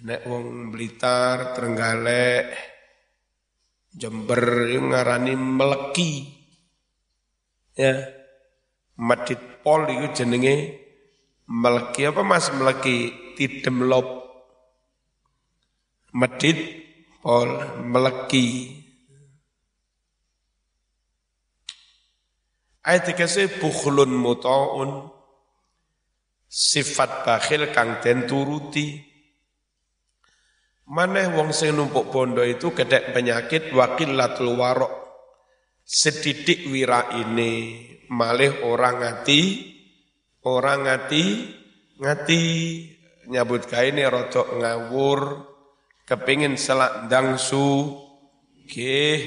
Nek 0.00 0.24
wong 0.24 0.72
Blitar 0.72 1.52
Trenggalek 1.52 2.56
Jember 3.92 4.72
ngarani 4.72 5.36
meleki. 5.36 6.12
Ya 7.76 8.08
medit 8.96 9.60
pol 9.60 9.84
itu 9.92 10.24
jenenge 10.24 10.80
meleki. 11.44 12.08
Apa 12.08 12.24
mas 12.24 12.48
meleki? 12.56 13.12
Tidem 13.36 13.84
lop. 13.84 14.08
Medit 16.16 16.89
pol 17.20 17.48
meleki 17.84 18.80
Ayat 22.80 23.12
dikasih 23.12 23.60
bukhlun 23.60 24.08
muta'un 24.08 25.12
sifat 26.48 27.28
bakhil 27.28 27.68
kang 27.76 28.00
den 28.00 28.24
turuti. 28.24 28.98
Maneh 30.88 31.28
wong 31.30 31.52
sing 31.52 31.76
numpuk 31.76 32.08
bondo 32.08 32.40
itu 32.40 32.72
kedek 32.72 33.12
penyakit 33.12 33.70
wakilatul 33.76 34.56
warok. 34.56 34.90
Sedidik 35.84 36.72
wira 36.72 37.20
ini 37.20 37.84
malih 38.08 38.64
orang 38.64 39.04
ngati, 39.04 39.42
orang 40.48 40.88
ngati, 40.88 41.24
ngati 42.00 42.42
nyabut 43.28 43.68
kaini 43.68 44.02
rodok 44.08 44.56
ngawur, 44.56 45.20
kepingin 46.10 46.58
selak 46.58 47.06
dangsu, 47.06 47.94
ke 48.66 49.22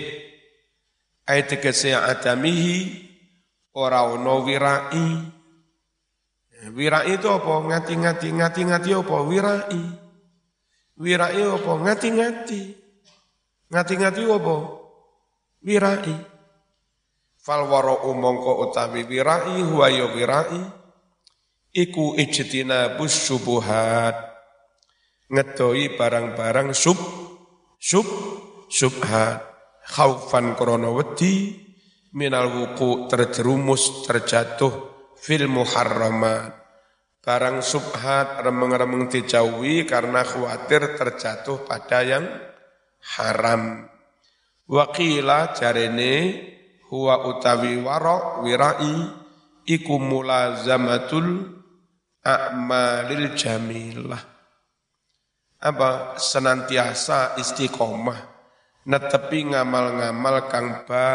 ayat 1.24 1.56
adamihi 1.56 3.08
ora 3.72 4.04
ono 4.12 4.44
wirai. 4.44 5.08
Wirai 6.64 7.20
itu 7.20 7.28
apa? 7.28 7.60
Ngati-ngati, 7.60 8.28
ngati-ngati 8.40 8.90
apa? 8.96 9.16
Wirai. 9.24 9.84
Wirai 10.96 11.44
apa? 11.44 11.72
Ngati-ngati. 11.76 12.62
Ngati-ngati 13.68 14.22
apa? 14.28 14.56
Wirai. 15.60 16.16
Fal 17.44 17.68
waro 17.68 18.08
umongko 18.08 18.64
utawi 18.64 19.04
wirai 19.04 19.60
huwa 19.60 19.92
ya 19.92 20.08
wirai 20.16 20.64
iku 21.76 22.16
ijtinabus 22.16 23.28
syubuhat 23.28 24.33
ngedoi 25.34 25.98
barang-barang 25.98 26.78
sub 26.78 27.00
sub 27.82 28.06
subhat 28.70 29.42
khaufan 29.90 30.54
krana 30.54 30.94
wedi 30.94 31.58
minal 32.14 32.54
wuku 32.54 33.10
terjerumus 33.10 34.06
terjatuh 34.06 34.72
fil 35.18 35.50
muharramat. 35.50 36.62
Barang 37.24 37.64
subhat 37.64 38.44
remeng-remeng 38.44 39.08
dijauhi 39.08 39.88
karena 39.88 40.28
khawatir 40.28 41.00
terjatuh 41.00 41.64
pada 41.64 42.04
yang 42.04 42.28
haram. 43.16 43.88
Wakila 44.68 45.56
jarene 45.56 46.14
huwa 46.92 47.24
utawi 47.32 47.80
wara 47.80 48.44
wirai 48.44 49.08
iku 49.64 49.96
mulazamatul 50.04 51.48
a'malil 52.28 53.40
jamilah 53.40 54.33
apa 55.64 56.20
senantiasa 56.20 57.40
istiqomah 57.40 58.20
netepi 58.84 59.48
ngamal-ngamal 59.48 60.52
kang 60.52 60.84
ba 60.84 61.08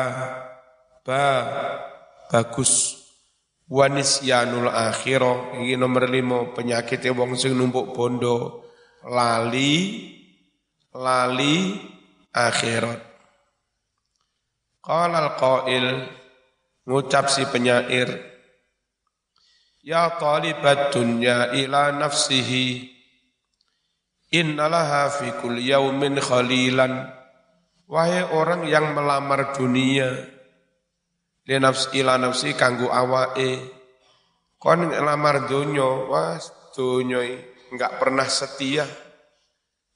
ba 1.05 1.25
bagus. 2.33 2.97
Wanis 3.69 4.25
yanul 4.25 4.73
akhiro 4.73 5.53
ini 5.61 5.77
nomor 5.77 6.09
lima 6.09 6.57
penyakit 6.57 7.05
wong 7.13 7.37
sing 7.37 7.53
numpuk 7.53 7.93
bondo. 7.93 8.65
Lali 9.05 10.09
lali 10.97 11.77
akhirat. 12.33 13.01
Qala 14.81 15.37
al 15.37 15.89
ngucap 16.89 17.29
si 17.29 17.45
penyair 17.53 18.09
ya 19.85 20.17
talibat 20.17 20.89
dunya 20.89 21.53
ila 21.53 21.93
nafsihi 21.93 22.98
innalaha 24.33 25.13
fi 25.13 25.33
kulli 25.41 25.73
yaumin 25.73 26.17
khalilan 26.21 27.19
Wahai 27.89 28.21
orang 28.21 28.69
yang 28.69 28.93
melamar 28.93 29.57
dunia, 29.57 30.13
li 31.49 31.57
nafsi 31.57 32.05
ila 32.05 32.21
nafsi 32.21 32.53
kanggu 32.53 32.85
awae, 32.85 33.65
kon 34.61 34.93
ngelamar 34.93 35.49
dunia, 35.49 36.05
wah 36.05 36.37
dunia 36.77 37.25
enggak 37.73 37.97
pernah 37.97 38.29
setia. 38.29 38.85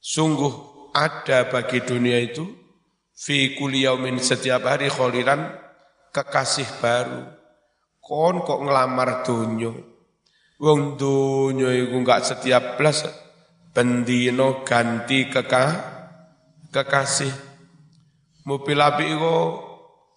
Sungguh 0.00 0.88
ada 0.96 1.52
bagi 1.52 1.84
dunia 1.84 2.16
itu, 2.16 2.48
fi 3.12 3.60
kuliyaumin 3.60 4.16
setiap 4.16 4.64
hari 4.64 4.88
kholiran 4.88 5.52
kekasih 6.16 6.80
baru. 6.80 7.28
Kon 8.00 8.40
kok 8.40 8.64
ngelamar 8.64 9.20
dunia, 9.20 9.68
wong 10.56 10.96
dunia 10.96 11.76
itu 11.76 11.92
enggak 11.92 12.24
setiap 12.24 12.80
belas, 12.80 13.04
bendino 13.72 14.62
ganti 14.62 15.32
kekah, 15.32 15.70
kekasih 16.72 17.52
Mobil 18.42 18.74
api 18.74 19.06
itu 19.06 19.38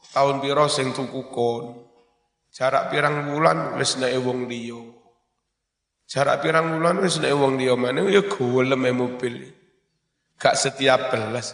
tahun 0.10 0.42
piro 0.42 0.66
sing 0.66 0.90
tuku 0.98 1.30
kon. 1.30 1.86
Jarak 2.50 2.90
pirang 2.90 3.30
bulan 3.30 3.78
wis 3.78 4.02
nek 4.02 4.18
wong 4.18 4.50
liya. 4.50 4.82
Jarak 6.10 6.42
pirang 6.42 6.80
bulan 6.80 7.06
wis 7.06 7.22
nek 7.22 7.36
wong 7.38 7.62
liya 7.62 7.78
mana 7.78 8.02
ya 8.10 8.26
golem 8.26 8.82
mobil. 8.98 9.46
Gak 10.42 10.58
setiap 10.58 11.14
belas. 11.14 11.54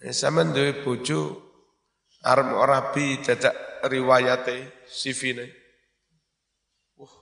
Eh, 0.00 0.16
sama 0.16 0.48
duwe 0.48 0.80
bojo 0.80 1.44
arep 2.24 2.48
rabi 2.64 3.20
dadak 3.20 3.84
riwayate 3.84 4.88
CV-ne. 4.88 5.46
Wah. 6.96 7.14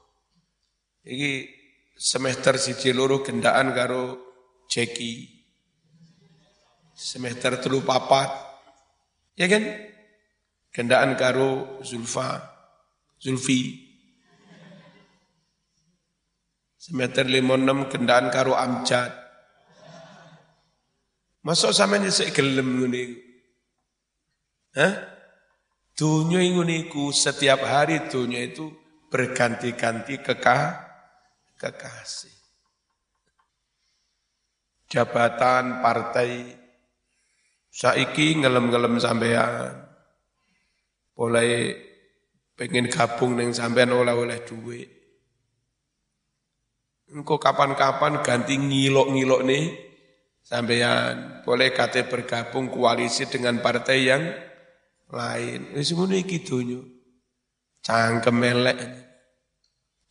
Iki 1.02 1.32
semester 2.02 2.58
siji 2.58 2.90
loro 2.90 3.22
gendaan 3.22 3.70
karo 3.70 4.18
Jeki 4.66 5.42
semester 7.02 7.58
telu 7.58 7.82
papat, 7.82 8.30
ya 9.38 9.46
kan? 9.50 9.64
Gendaan 10.72 11.18
karo 11.18 11.78
Zulfa, 11.84 12.40
Zulfi. 13.20 13.90
Semester 16.82 17.22
lima 17.28 17.54
enam 17.54 17.86
gendaan 17.86 18.32
karo 18.32 18.58
Amjad. 18.58 19.12
Masuk 21.42 21.74
sama 21.74 21.98
saya 22.06 22.30
gelem 22.30 22.86
ngene 22.86 23.18
Hah? 24.78 24.94
Dunia 25.92 26.38
nguniku 26.38 27.10
setiap 27.12 27.66
hari 27.66 28.08
dunia 28.08 28.46
itu 28.46 28.72
berganti-ganti 29.12 30.22
kekah, 30.24 30.91
kekasih. 31.62 32.34
Jabatan, 34.90 35.78
partai, 35.78 36.62
Saiki 37.72 38.36
ngelem-ngelem 38.36 39.00
sampean. 39.00 39.72
Mulai 41.16 41.72
pengen 42.52 42.92
gabung 42.92 43.32
neng 43.32 43.56
sampean 43.56 43.96
oleh-oleh 43.96 44.44
duit. 44.44 44.92
Engkau 47.08 47.40
kapan-kapan 47.40 48.20
ganti 48.20 48.60
ngilok-ngilok 48.60 49.40
nih 49.44 49.64
sampean 50.44 51.44
boleh 51.44 51.72
kate 51.72 52.04
bergabung 52.04 52.68
koalisi 52.68 53.24
dengan 53.28 53.64
partai 53.64 53.98
yang 54.04 54.24
lain. 55.08 55.72
Wis 55.72 55.96
ngono 55.96 56.12
iki 56.12 56.44
donya. 56.44 56.80
Cangkem 57.80 58.36
elek. 58.36 58.78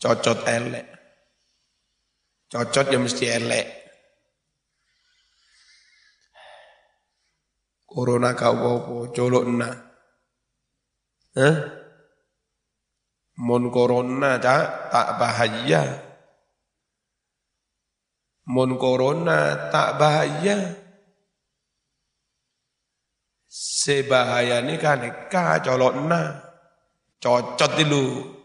Cocot 0.02 0.50
elek. 0.50 1.01
Cocot 2.52 2.92
ya 2.92 3.00
mesti 3.00 3.32
elek. 3.32 3.68
Corona 7.88 8.36
kau 8.36 8.56
apa 8.60 8.96
colok 9.16 9.46
na. 9.48 9.70
Eh? 11.40 11.56
Mon 13.40 13.72
corona 13.72 14.36
tak 14.36 14.92
tak 14.92 15.10
bahaya. 15.16 15.84
Mon 18.52 18.76
corona 18.76 19.72
tak 19.72 19.96
bahaya. 19.96 20.76
Sebahaya 23.48 24.60
ni 24.60 24.76
kan 24.76 25.08
ka 25.32 25.64
colok 25.64 25.96
na. 26.04 26.36
Cocot 27.16 27.80
dulu. 27.80 28.41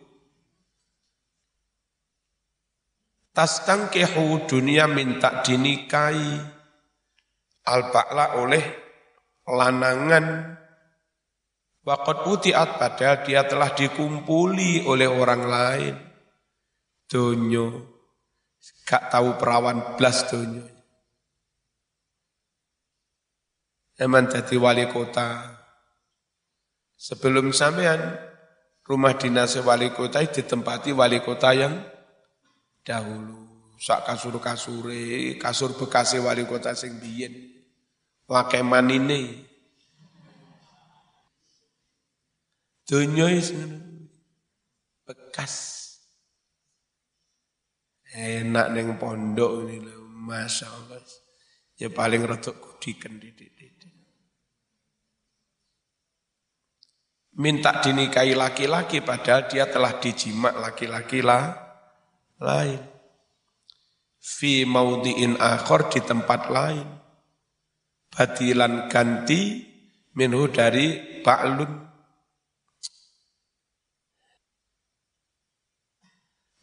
Tas 3.37 3.68
tangkihu 3.68 4.49
dunia 4.49 4.89
minta 4.89 5.45
dinikahi. 5.45 6.57
Al-Ba'la 7.66 8.41
oleh 8.41 8.64
lanangan 9.45 10.57
Wakot 11.87 12.26
utiat 12.26 12.82
padahal 12.82 13.22
dia 13.22 13.47
telah 13.47 13.70
dikumpuli 13.70 14.82
oleh 14.91 15.07
orang 15.07 15.43
lain. 15.47 15.95
Donyo. 17.07 17.66
Gak 18.82 19.14
tahu 19.14 19.39
perawan 19.39 19.95
belas 19.95 20.26
donyo. 20.26 20.66
Eman 24.03 24.26
jadi 24.26 24.59
wali 24.59 24.91
kota. 24.91 25.47
Sebelum 26.99 27.55
sampean 27.55 28.18
rumah 28.82 29.14
dinas 29.14 29.55
wali 29.62 29.95
kota 29.95 30.26
ditempati 30.26 30.91
wali 30.91 31.22
kota 31.22 31.55
yang 31.55 31.87
dahulu. 32.87 33.43
Sak 33.76 34.07
kasur 34.09 34.39
kasure, 34.39 35.37
kasur 35.37 35.76
bekas 35.76 36.16
wali 36.22 36.47
kota 36.47 36.72
sing 36.72 36.97
biyen 37.03 37.34
lakeman 38.30 38.89
ini. 38.89 39.22
Dunia 42.87 43.26
bekas. 45.03 45.82
Enak 48.16 48.72
neng 48.72 48.97
pondok 48.97 49.68
ini 49.68 49.82
loh, 49.82 50.09
masya 50.09 50.70
Allah. 50.72 51.03
Ya 51.76 51.93
paling 51.93 52.24
rotok 52.24 52.57
kudikan 52.57 53.20
didik 53.20 53.53
Minta 57.37 57.84
dinikahi 57.84 58.32
laki-laki 58.32 59.05
padahal 59.05 59.45
dia 59.45 59.68
telah 59.68 60.01
dijimak 60.01 60.57
laki-laki 60.57 61.20
lah 61.20 61.66
lain. 62.43 62.80
Fi 64.18 64.66
maudiin 64.66 65.39
akhor 65.39 65.87
di 65.93 66.03
tempat 66.03 66.51
lain 66.51 66.87
badilan 68.11 68.91
ganti 68.91 69.62
minhu 70.16 70.51
dari 70.51 71.20
ba'lun 71.22 71.87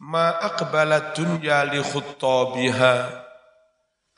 Ma 0.04 0.36
aqbala 0.36 1.16
dunya 1.16 1.64
li 1.64 1.80
khuttabiha. 1.80 3.24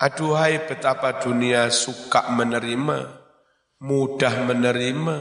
Aduhai 0.03 0.67
betapa 0.67 1.23
dunia 1.23 1.71
suka 1.71 2.27
menerima, 2.35 3.07
mudah 3.81 4.35
menerima, 4.51 5.17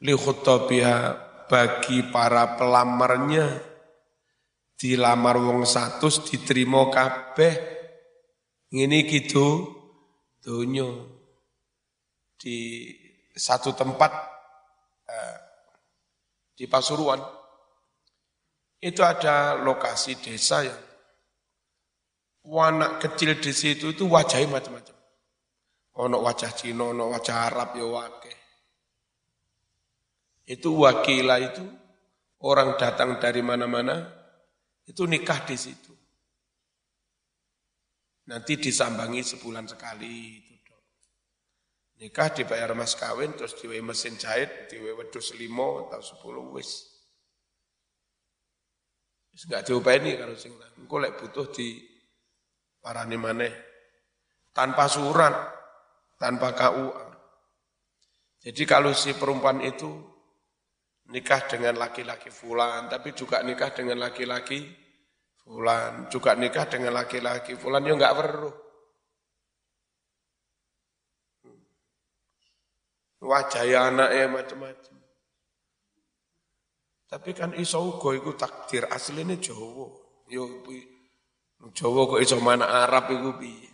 li 0.00 0.14
khuttabiha 0.16 0.98
bagi 1.46 2.00
para 2.08 2.56
pelamarnya. 2.56 3.73
Dilamar 4.74 5.38
wong 5.38 5.62
satu 5.64 6.10
diterima 6.10 6.90
kabeh. 6.90 7.54
Ini 8.74 8.98
gitu 9.06 9.70
dunyo. 10.42 10.88
Di 12.34 12.90
satu 13.34 13.72
tempat 13.72 14.12
eh, 15.08 15.38
di 16.54 16.66
Pasuruan 16.70 17.22
itu 18.84 19.00
ada 19.00 19.56
lokasi 19.58 20.20
desa 20.20 20.60
yang 20.60 20.84
anak 22.52 23.00
kecil 23.00 23.40
di 23.40 23.52
situ 23.56 23.96
itu 23.96 24.04
wajahnya 24.04 24.60
macam-macam. 24.60 24.96
Ono 26.04 26.16
wajah 26.20 26.52
Cina, 26.52 26.92
ono 26.92 27.08
wajah 27.08 27.48
Arab 27.48 27.72
ya 27.78 27.86
wake. 27.86 28.34
Itu 30.44 30.76
wakilah 30.84 31.40
itu 31.40 31.64
orang 32.44 32.76
datang 32.76 33.16
dari 33.16 33.40
mana-mana 33.40 34.04
itu 34.88 35.02
nikah 35.08 35.44
di 35.48 35.56
situ. 35.56 35.94
Nanti 38.24 38.56
disambangi 38.56 39.20
sebulan 39.20 39.68
sekali 39.68 40.40
itu 40.40 40.54
Nikah 41.94 42.34
dibayar 42.34 42.74
mas 42.74 42.98
kawin 42.98 43.38
terus 43.38 43.54
diwe 43.54 43.78
mesin 43.78 44.18
jahit, 44.18 44.66
diwe 44.66 44.98
wedus 44.98 45.38
limo 45.38 45.86
atau 45.86 46.02
sepuluh 46.02 46.42
wis. 46.50 46.90
Wis 49.30 49.46
enggak 49.46 49.62
diopeni 49.70 50.18
kalau 50.18 50.34
sing 50.34 50.58
engko 50.58 50.96
lek 50.98 51.14
butuh 51.22 51.54
di 51.54 51.78
parani 52.82 53.14
maneh 53.14 53.54
tanpa 54.50 54.90
surat, 54.90 55.34
tanpa 56.18 56.50
KUA. 56.50 57.06
Jadi 58.42 58.62
kalau 58.66 58.90
si 58.90 59.14
perempuan 59.14 59.62
itu 59.62 60.13
nikah 61.14 61.46
dengan 61.46 61.78
laki-laki 61.78 62.26
fulan, 62.34 62.90
tapi 62.90 63.14
juga 63.14 63.38
nikah 63.46 63.70
dengan 63.70 64.02
laki-laki 64.02 64.66
fulan, 65.46 66.10
juga 66.10 66.34
nikah 66.34 66.66
dengan 66.66 66.90
laki-laki 66.90 67.54
fulan, 67.54 67.86
ya 67.86 67.94
enggak 67.94 68.18
perlu. 68.18 68.50
Wajah 73.24 73.64
anaknya 73.88 74.28
macam-macam. 74.28 74.94
Tapi 77.08 77.30
kan 77.32 77.54
iso 77.56 77.78
uga 77.78 78.10
iku 78.18 78.34
takdir 78.34 78.84
asline 78.90 79.38
Jawa. 79.38 79.86
Yo 80.28 80.44
Jawa 81.72 82.00
kok 82.10 82.20
iso 82.20 82.36
mana 82.42 82.84
Arab 82.84 83.08
iku 83.14 83.38
piye? 83.38 83.70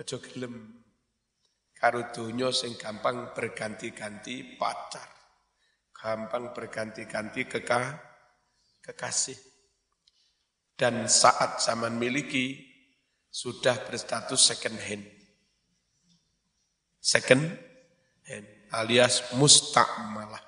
Aja 0.00 0.16
gelem 0.16 0.79
karo 1.80 2.12
donya 2.12 2.52
sing 2.52 2.76
gampang 2.76 3.32
berganti-ganti 3.32 4.60
pacar. 4.60 5.08
Gampang 5.96 6.52
berganti-ganti 6.52 7.48
keka, 7.48 7.96
kekasih. 8.84 9.36
Dan 10.76 11.08
saat 11.08 11.64
zaman 11.64 11.96
miliki 11.96 12.56
sudah 13.32 13.80
berstatus 13.88 14.44
second 14.44 14.76
hand. 14.76 15.04
Second 17.00 17.48
hand 18.28 18.48
alias 18.76 19.32
musta'malah. 19.36 20.40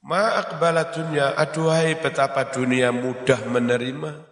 Ma 0.00 0.40
akbala 0.40 0.88
dunia, 0.88 1.36
aduhai 1.36 2.00
betapa 2.00 2.48
dunia 2.48 2.88
mudah 2.92 3.44
menerima. 3.44 4.29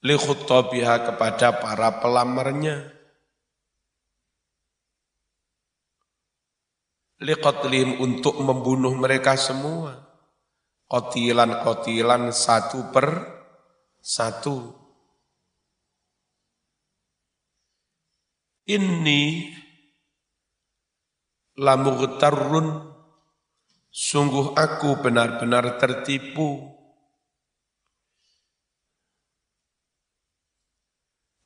Li 0.00 0.16
kepada 0.16 1.60
para 1.60 2.00
pelamarnya. 2.00 2.88
Liqatlihim 7.20 8.00
untuk 8.00 8.40
membunuh 8.40 8.96
mereka 8.96 9.36
semua. 9.36 10.08
Kotilan-kotilan 10.88 12.32
satu 12.32 12.88
per 12.88 13.08
satu. 14.00 14.72
Ini 18.64 19.52
lamughtarrun 21.60 22.88
sungguh 23.92 24.56
aku 24.56 25.04
benar-benar 25.04 25.76
tertipu 25.76 26.79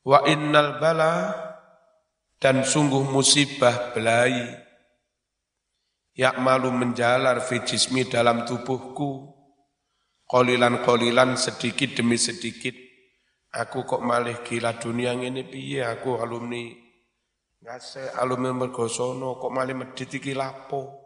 wa 0.05 0.23
innal 0.29 0.77
bala 0.77 1.33
dan 2.37 2.61
sungguh 2.61 3.09
musibah 3.09 3.91
belai 3.91 4.53
yak 6.13 6.37
malu 6.39 6.69
menjalar 6.69 7.41
fijismi 7.41 8.05
dalam 8.05 8.45
tubuhku 8.45 9.33
kolilan-kolilan 10.29 11.35
sedikit 11.35 11.97
demi 11.97 12.21
sedikit 12.21 12.77
aku 13.51 13.83
kok 13.83 14.05
malih 14.05 14.45
gila 14.45 14.77
dunia 14.77 15.17
ini 15.17 15.41
piye 15.43 15.81
aku 15.81 16.21
alumni 16.21 16.85
Ngase 17.65 18.13
alumni 18.21 18.53
mergosono 18.53 19.41
kok 19.41 19.49
malah 19.49 19.73
medit 19.73 20.13
iki 20.13 20.37
lapo. 20.37 21.01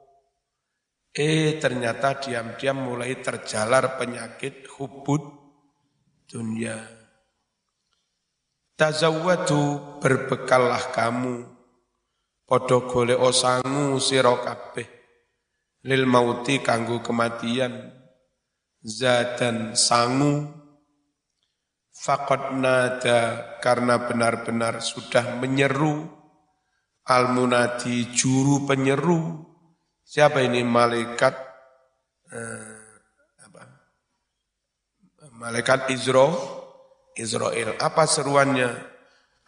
Eh 1.16 1.56
ternyata 1.56 2.20
diam-diam 2.20 2.84
mulai 2.84 3.16
terjalar 3.24 3.95
penyakit 3.95 4.68
hubud 4.76 5.24
dunia. 6.28 6.99
Tazawwadu 8.80 9.99
berbekallah 9.99 10.95
kamu. 10.95 11.43
Padha 12.47 12.80
golek 12.88 13.19
osangu 13.19 13.99
sira 13.99 14.32
kabeh. 14.39 14.88
Lil 15.84 16.07
mauti 16.07 16.63
kanggo 16.63 17.03
kematian. 17.03 17.91
Zadan 18.80 19.75
sangu. 19.75 20.47
Faqad 21.91 22.55
nada 22.55 23.59
karena 23.59 23.99
benar-benar 24.07 24.80
sudah 24.80 25.36
menyeru. 25.43 26.07
Al-Munadi 27.03 28.15
juru 28.15 28.63
penyeru. 28.63 29.43
Siapa 30.07 30.39
ini? 30.39 30.63
Malaikat 30.63 31.36
eh? 32.32 32.80
Malaikat 35.39 35.88
Izro, 35.95 36.59
Israel. 37.18 37.78
Apa 37.80 38.05
seruannya? 38.05 38.70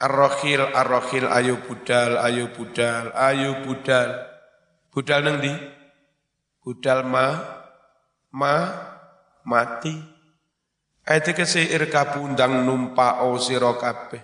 Ar-Rohil, 0.02 0.66
Ar-Rohil, 0.74 1.30
ayo 1.30 1.62
budal, 1.62 2.18
ayo 2.26 2.50
budal, 2.50 3.14
ayo 3.14 3.62
budal. 3.62 4.10
Budal 4.90 5.20
nang 5.22 5.38
di? 5.38 5.54
Budal 6.66 7.06
ma, 7.06 7.38
ma, 8.34 8.56
mati. 9.46 9.94
Ayat 11.06 11.34
kese 11.38 11.70
irkabu 11.70 12.26
undang 12.26 12.66
numpa 12.66 13.22
o 13.26 13.38
sira 13.38 13.74
kabeh. 13.78 14.22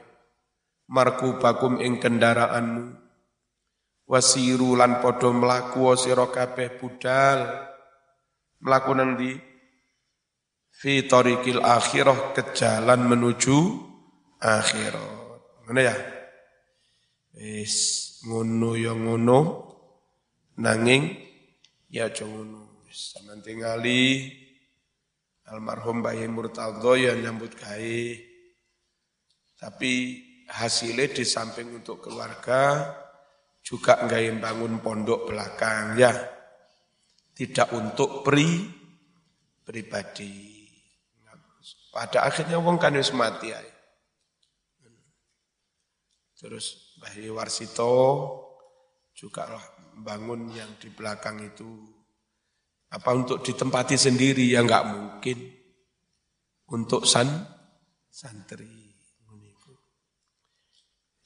Markubakum 0.90 1.84
ing 1.84 2.02
kendaraanmu 2.02 3.08
wasiru 4.08 4.80
lan 4.80 5.04
padha 5.04 5.30
mlaku 5.36 5.92
sira 6.00 6.32
kabeh 6.32 6.80
budal 6.80 7.44
mlaku 8.64 8.92
nang 8.96 9.20
ndi 9.20 9.36
fi 10.78 11.10
tariqil 11.10 11.58
akhirah 11.58 12.38
ke 12.38 12.54
jalan 12.54 13.10
menuju 13.10 13.58
akhirat. 14.38 15.66
Ngene 15.66 15.82
ya? 15.82 15.96
Wis 17.34 17.76
ngono 18.30 18.78
ya 18.78 18.94
ngono. 18.94 19.40
Nanging 20.62 21.04
ya 21.90 22.06
aja 22.06 22.30
ngono. 22.30 22.86
Wis 22.86 23.18
sampean 23.18 23.42
tingali. 23.42 24.30
Almarhum 25.48 26.04
Bayi 26.04 26.30
Murtadho 26.30 26.94
yang 26.94 27.24
nyambut 27.24 27.58
gawe. 27.58 28.02
Tapi 29.58 29.92
hasilnya 30.46 31.10
di 31.10 31.26
samping 31.26 31.82
untuk 31.82 32.06
keluarga 32.06 32.94
juga 33.64 34.06
nggak 34.06 34.44
bangun 34.44 34.84
pondok 34.84 35.34
belakang 35.34 35.98
ya. 35.98 36.14
Tidak 37.34 37.70
untuk 37.74 38.28
pri 38.28 38.50
pribadi 39.64 40.57
pada 41.92 42.28
akhirnya 42.28 42.60
wong 42.60 42.78
kan 42.78 42.96
wis 42.96 43.12
mati 43.16 43.52
ya. 43.52 43.62
terus 46.38 46.94
Mbah 47.02 47.18
Warsito 47.34 47.94
juga 49.18 49.50
bangun 49.98 50.54
yang 50.54 50.78
di 50.78 50.94
belakang 50.94 51.42
itu. 51.42 51.66
Apa 52.94 53.12
untuk 53.18 53.42
ditempati 53.42 53.98
sendiri? 53.98 54.46
Ya 54.54 54.62
nggak 54.62 54.86
mungkin. 54.94 55.38
Untuk 56.68 57.10
san 57.10 57.28
santri 58.12 58.88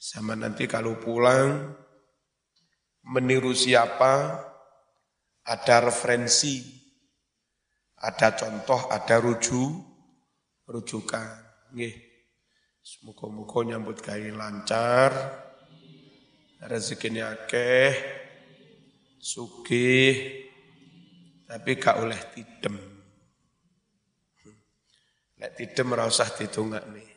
Sama 0.01 0.33
nanti 0.33 0.65
kalau 0.65 0.97
pulang, 0.97 1.77
meniru 3.05 3.53
siapa, 3.53 4.33
ada 5.45 5.75
referensi, 5.77 6.57
ada 8.01 8.33
contoh, 8.33 8.89
ada 8.89 9.21
rujuk, 9.21 9.90
rujukan. 10.71 11.27
Nggih. 11.75 11.95
Muka-muka 13.05 13.61
nyambut 13.61 14.01
gawe 14.01 14.29
lancar, 14.33 15.13
rezekinya 16.65 17.29
akeh, 17.29 17.93
sugih, 19.21 20.49
tapi 21.45 21.77
gak 21.77 22.01
oleh 22.01 22.17
tidem. 22.33 22.73
Lek 25.37 25.51
tidem 25.57 25.93
ora 25.93 26.09
usah 26.09 26.25
nih. 26.41 27.10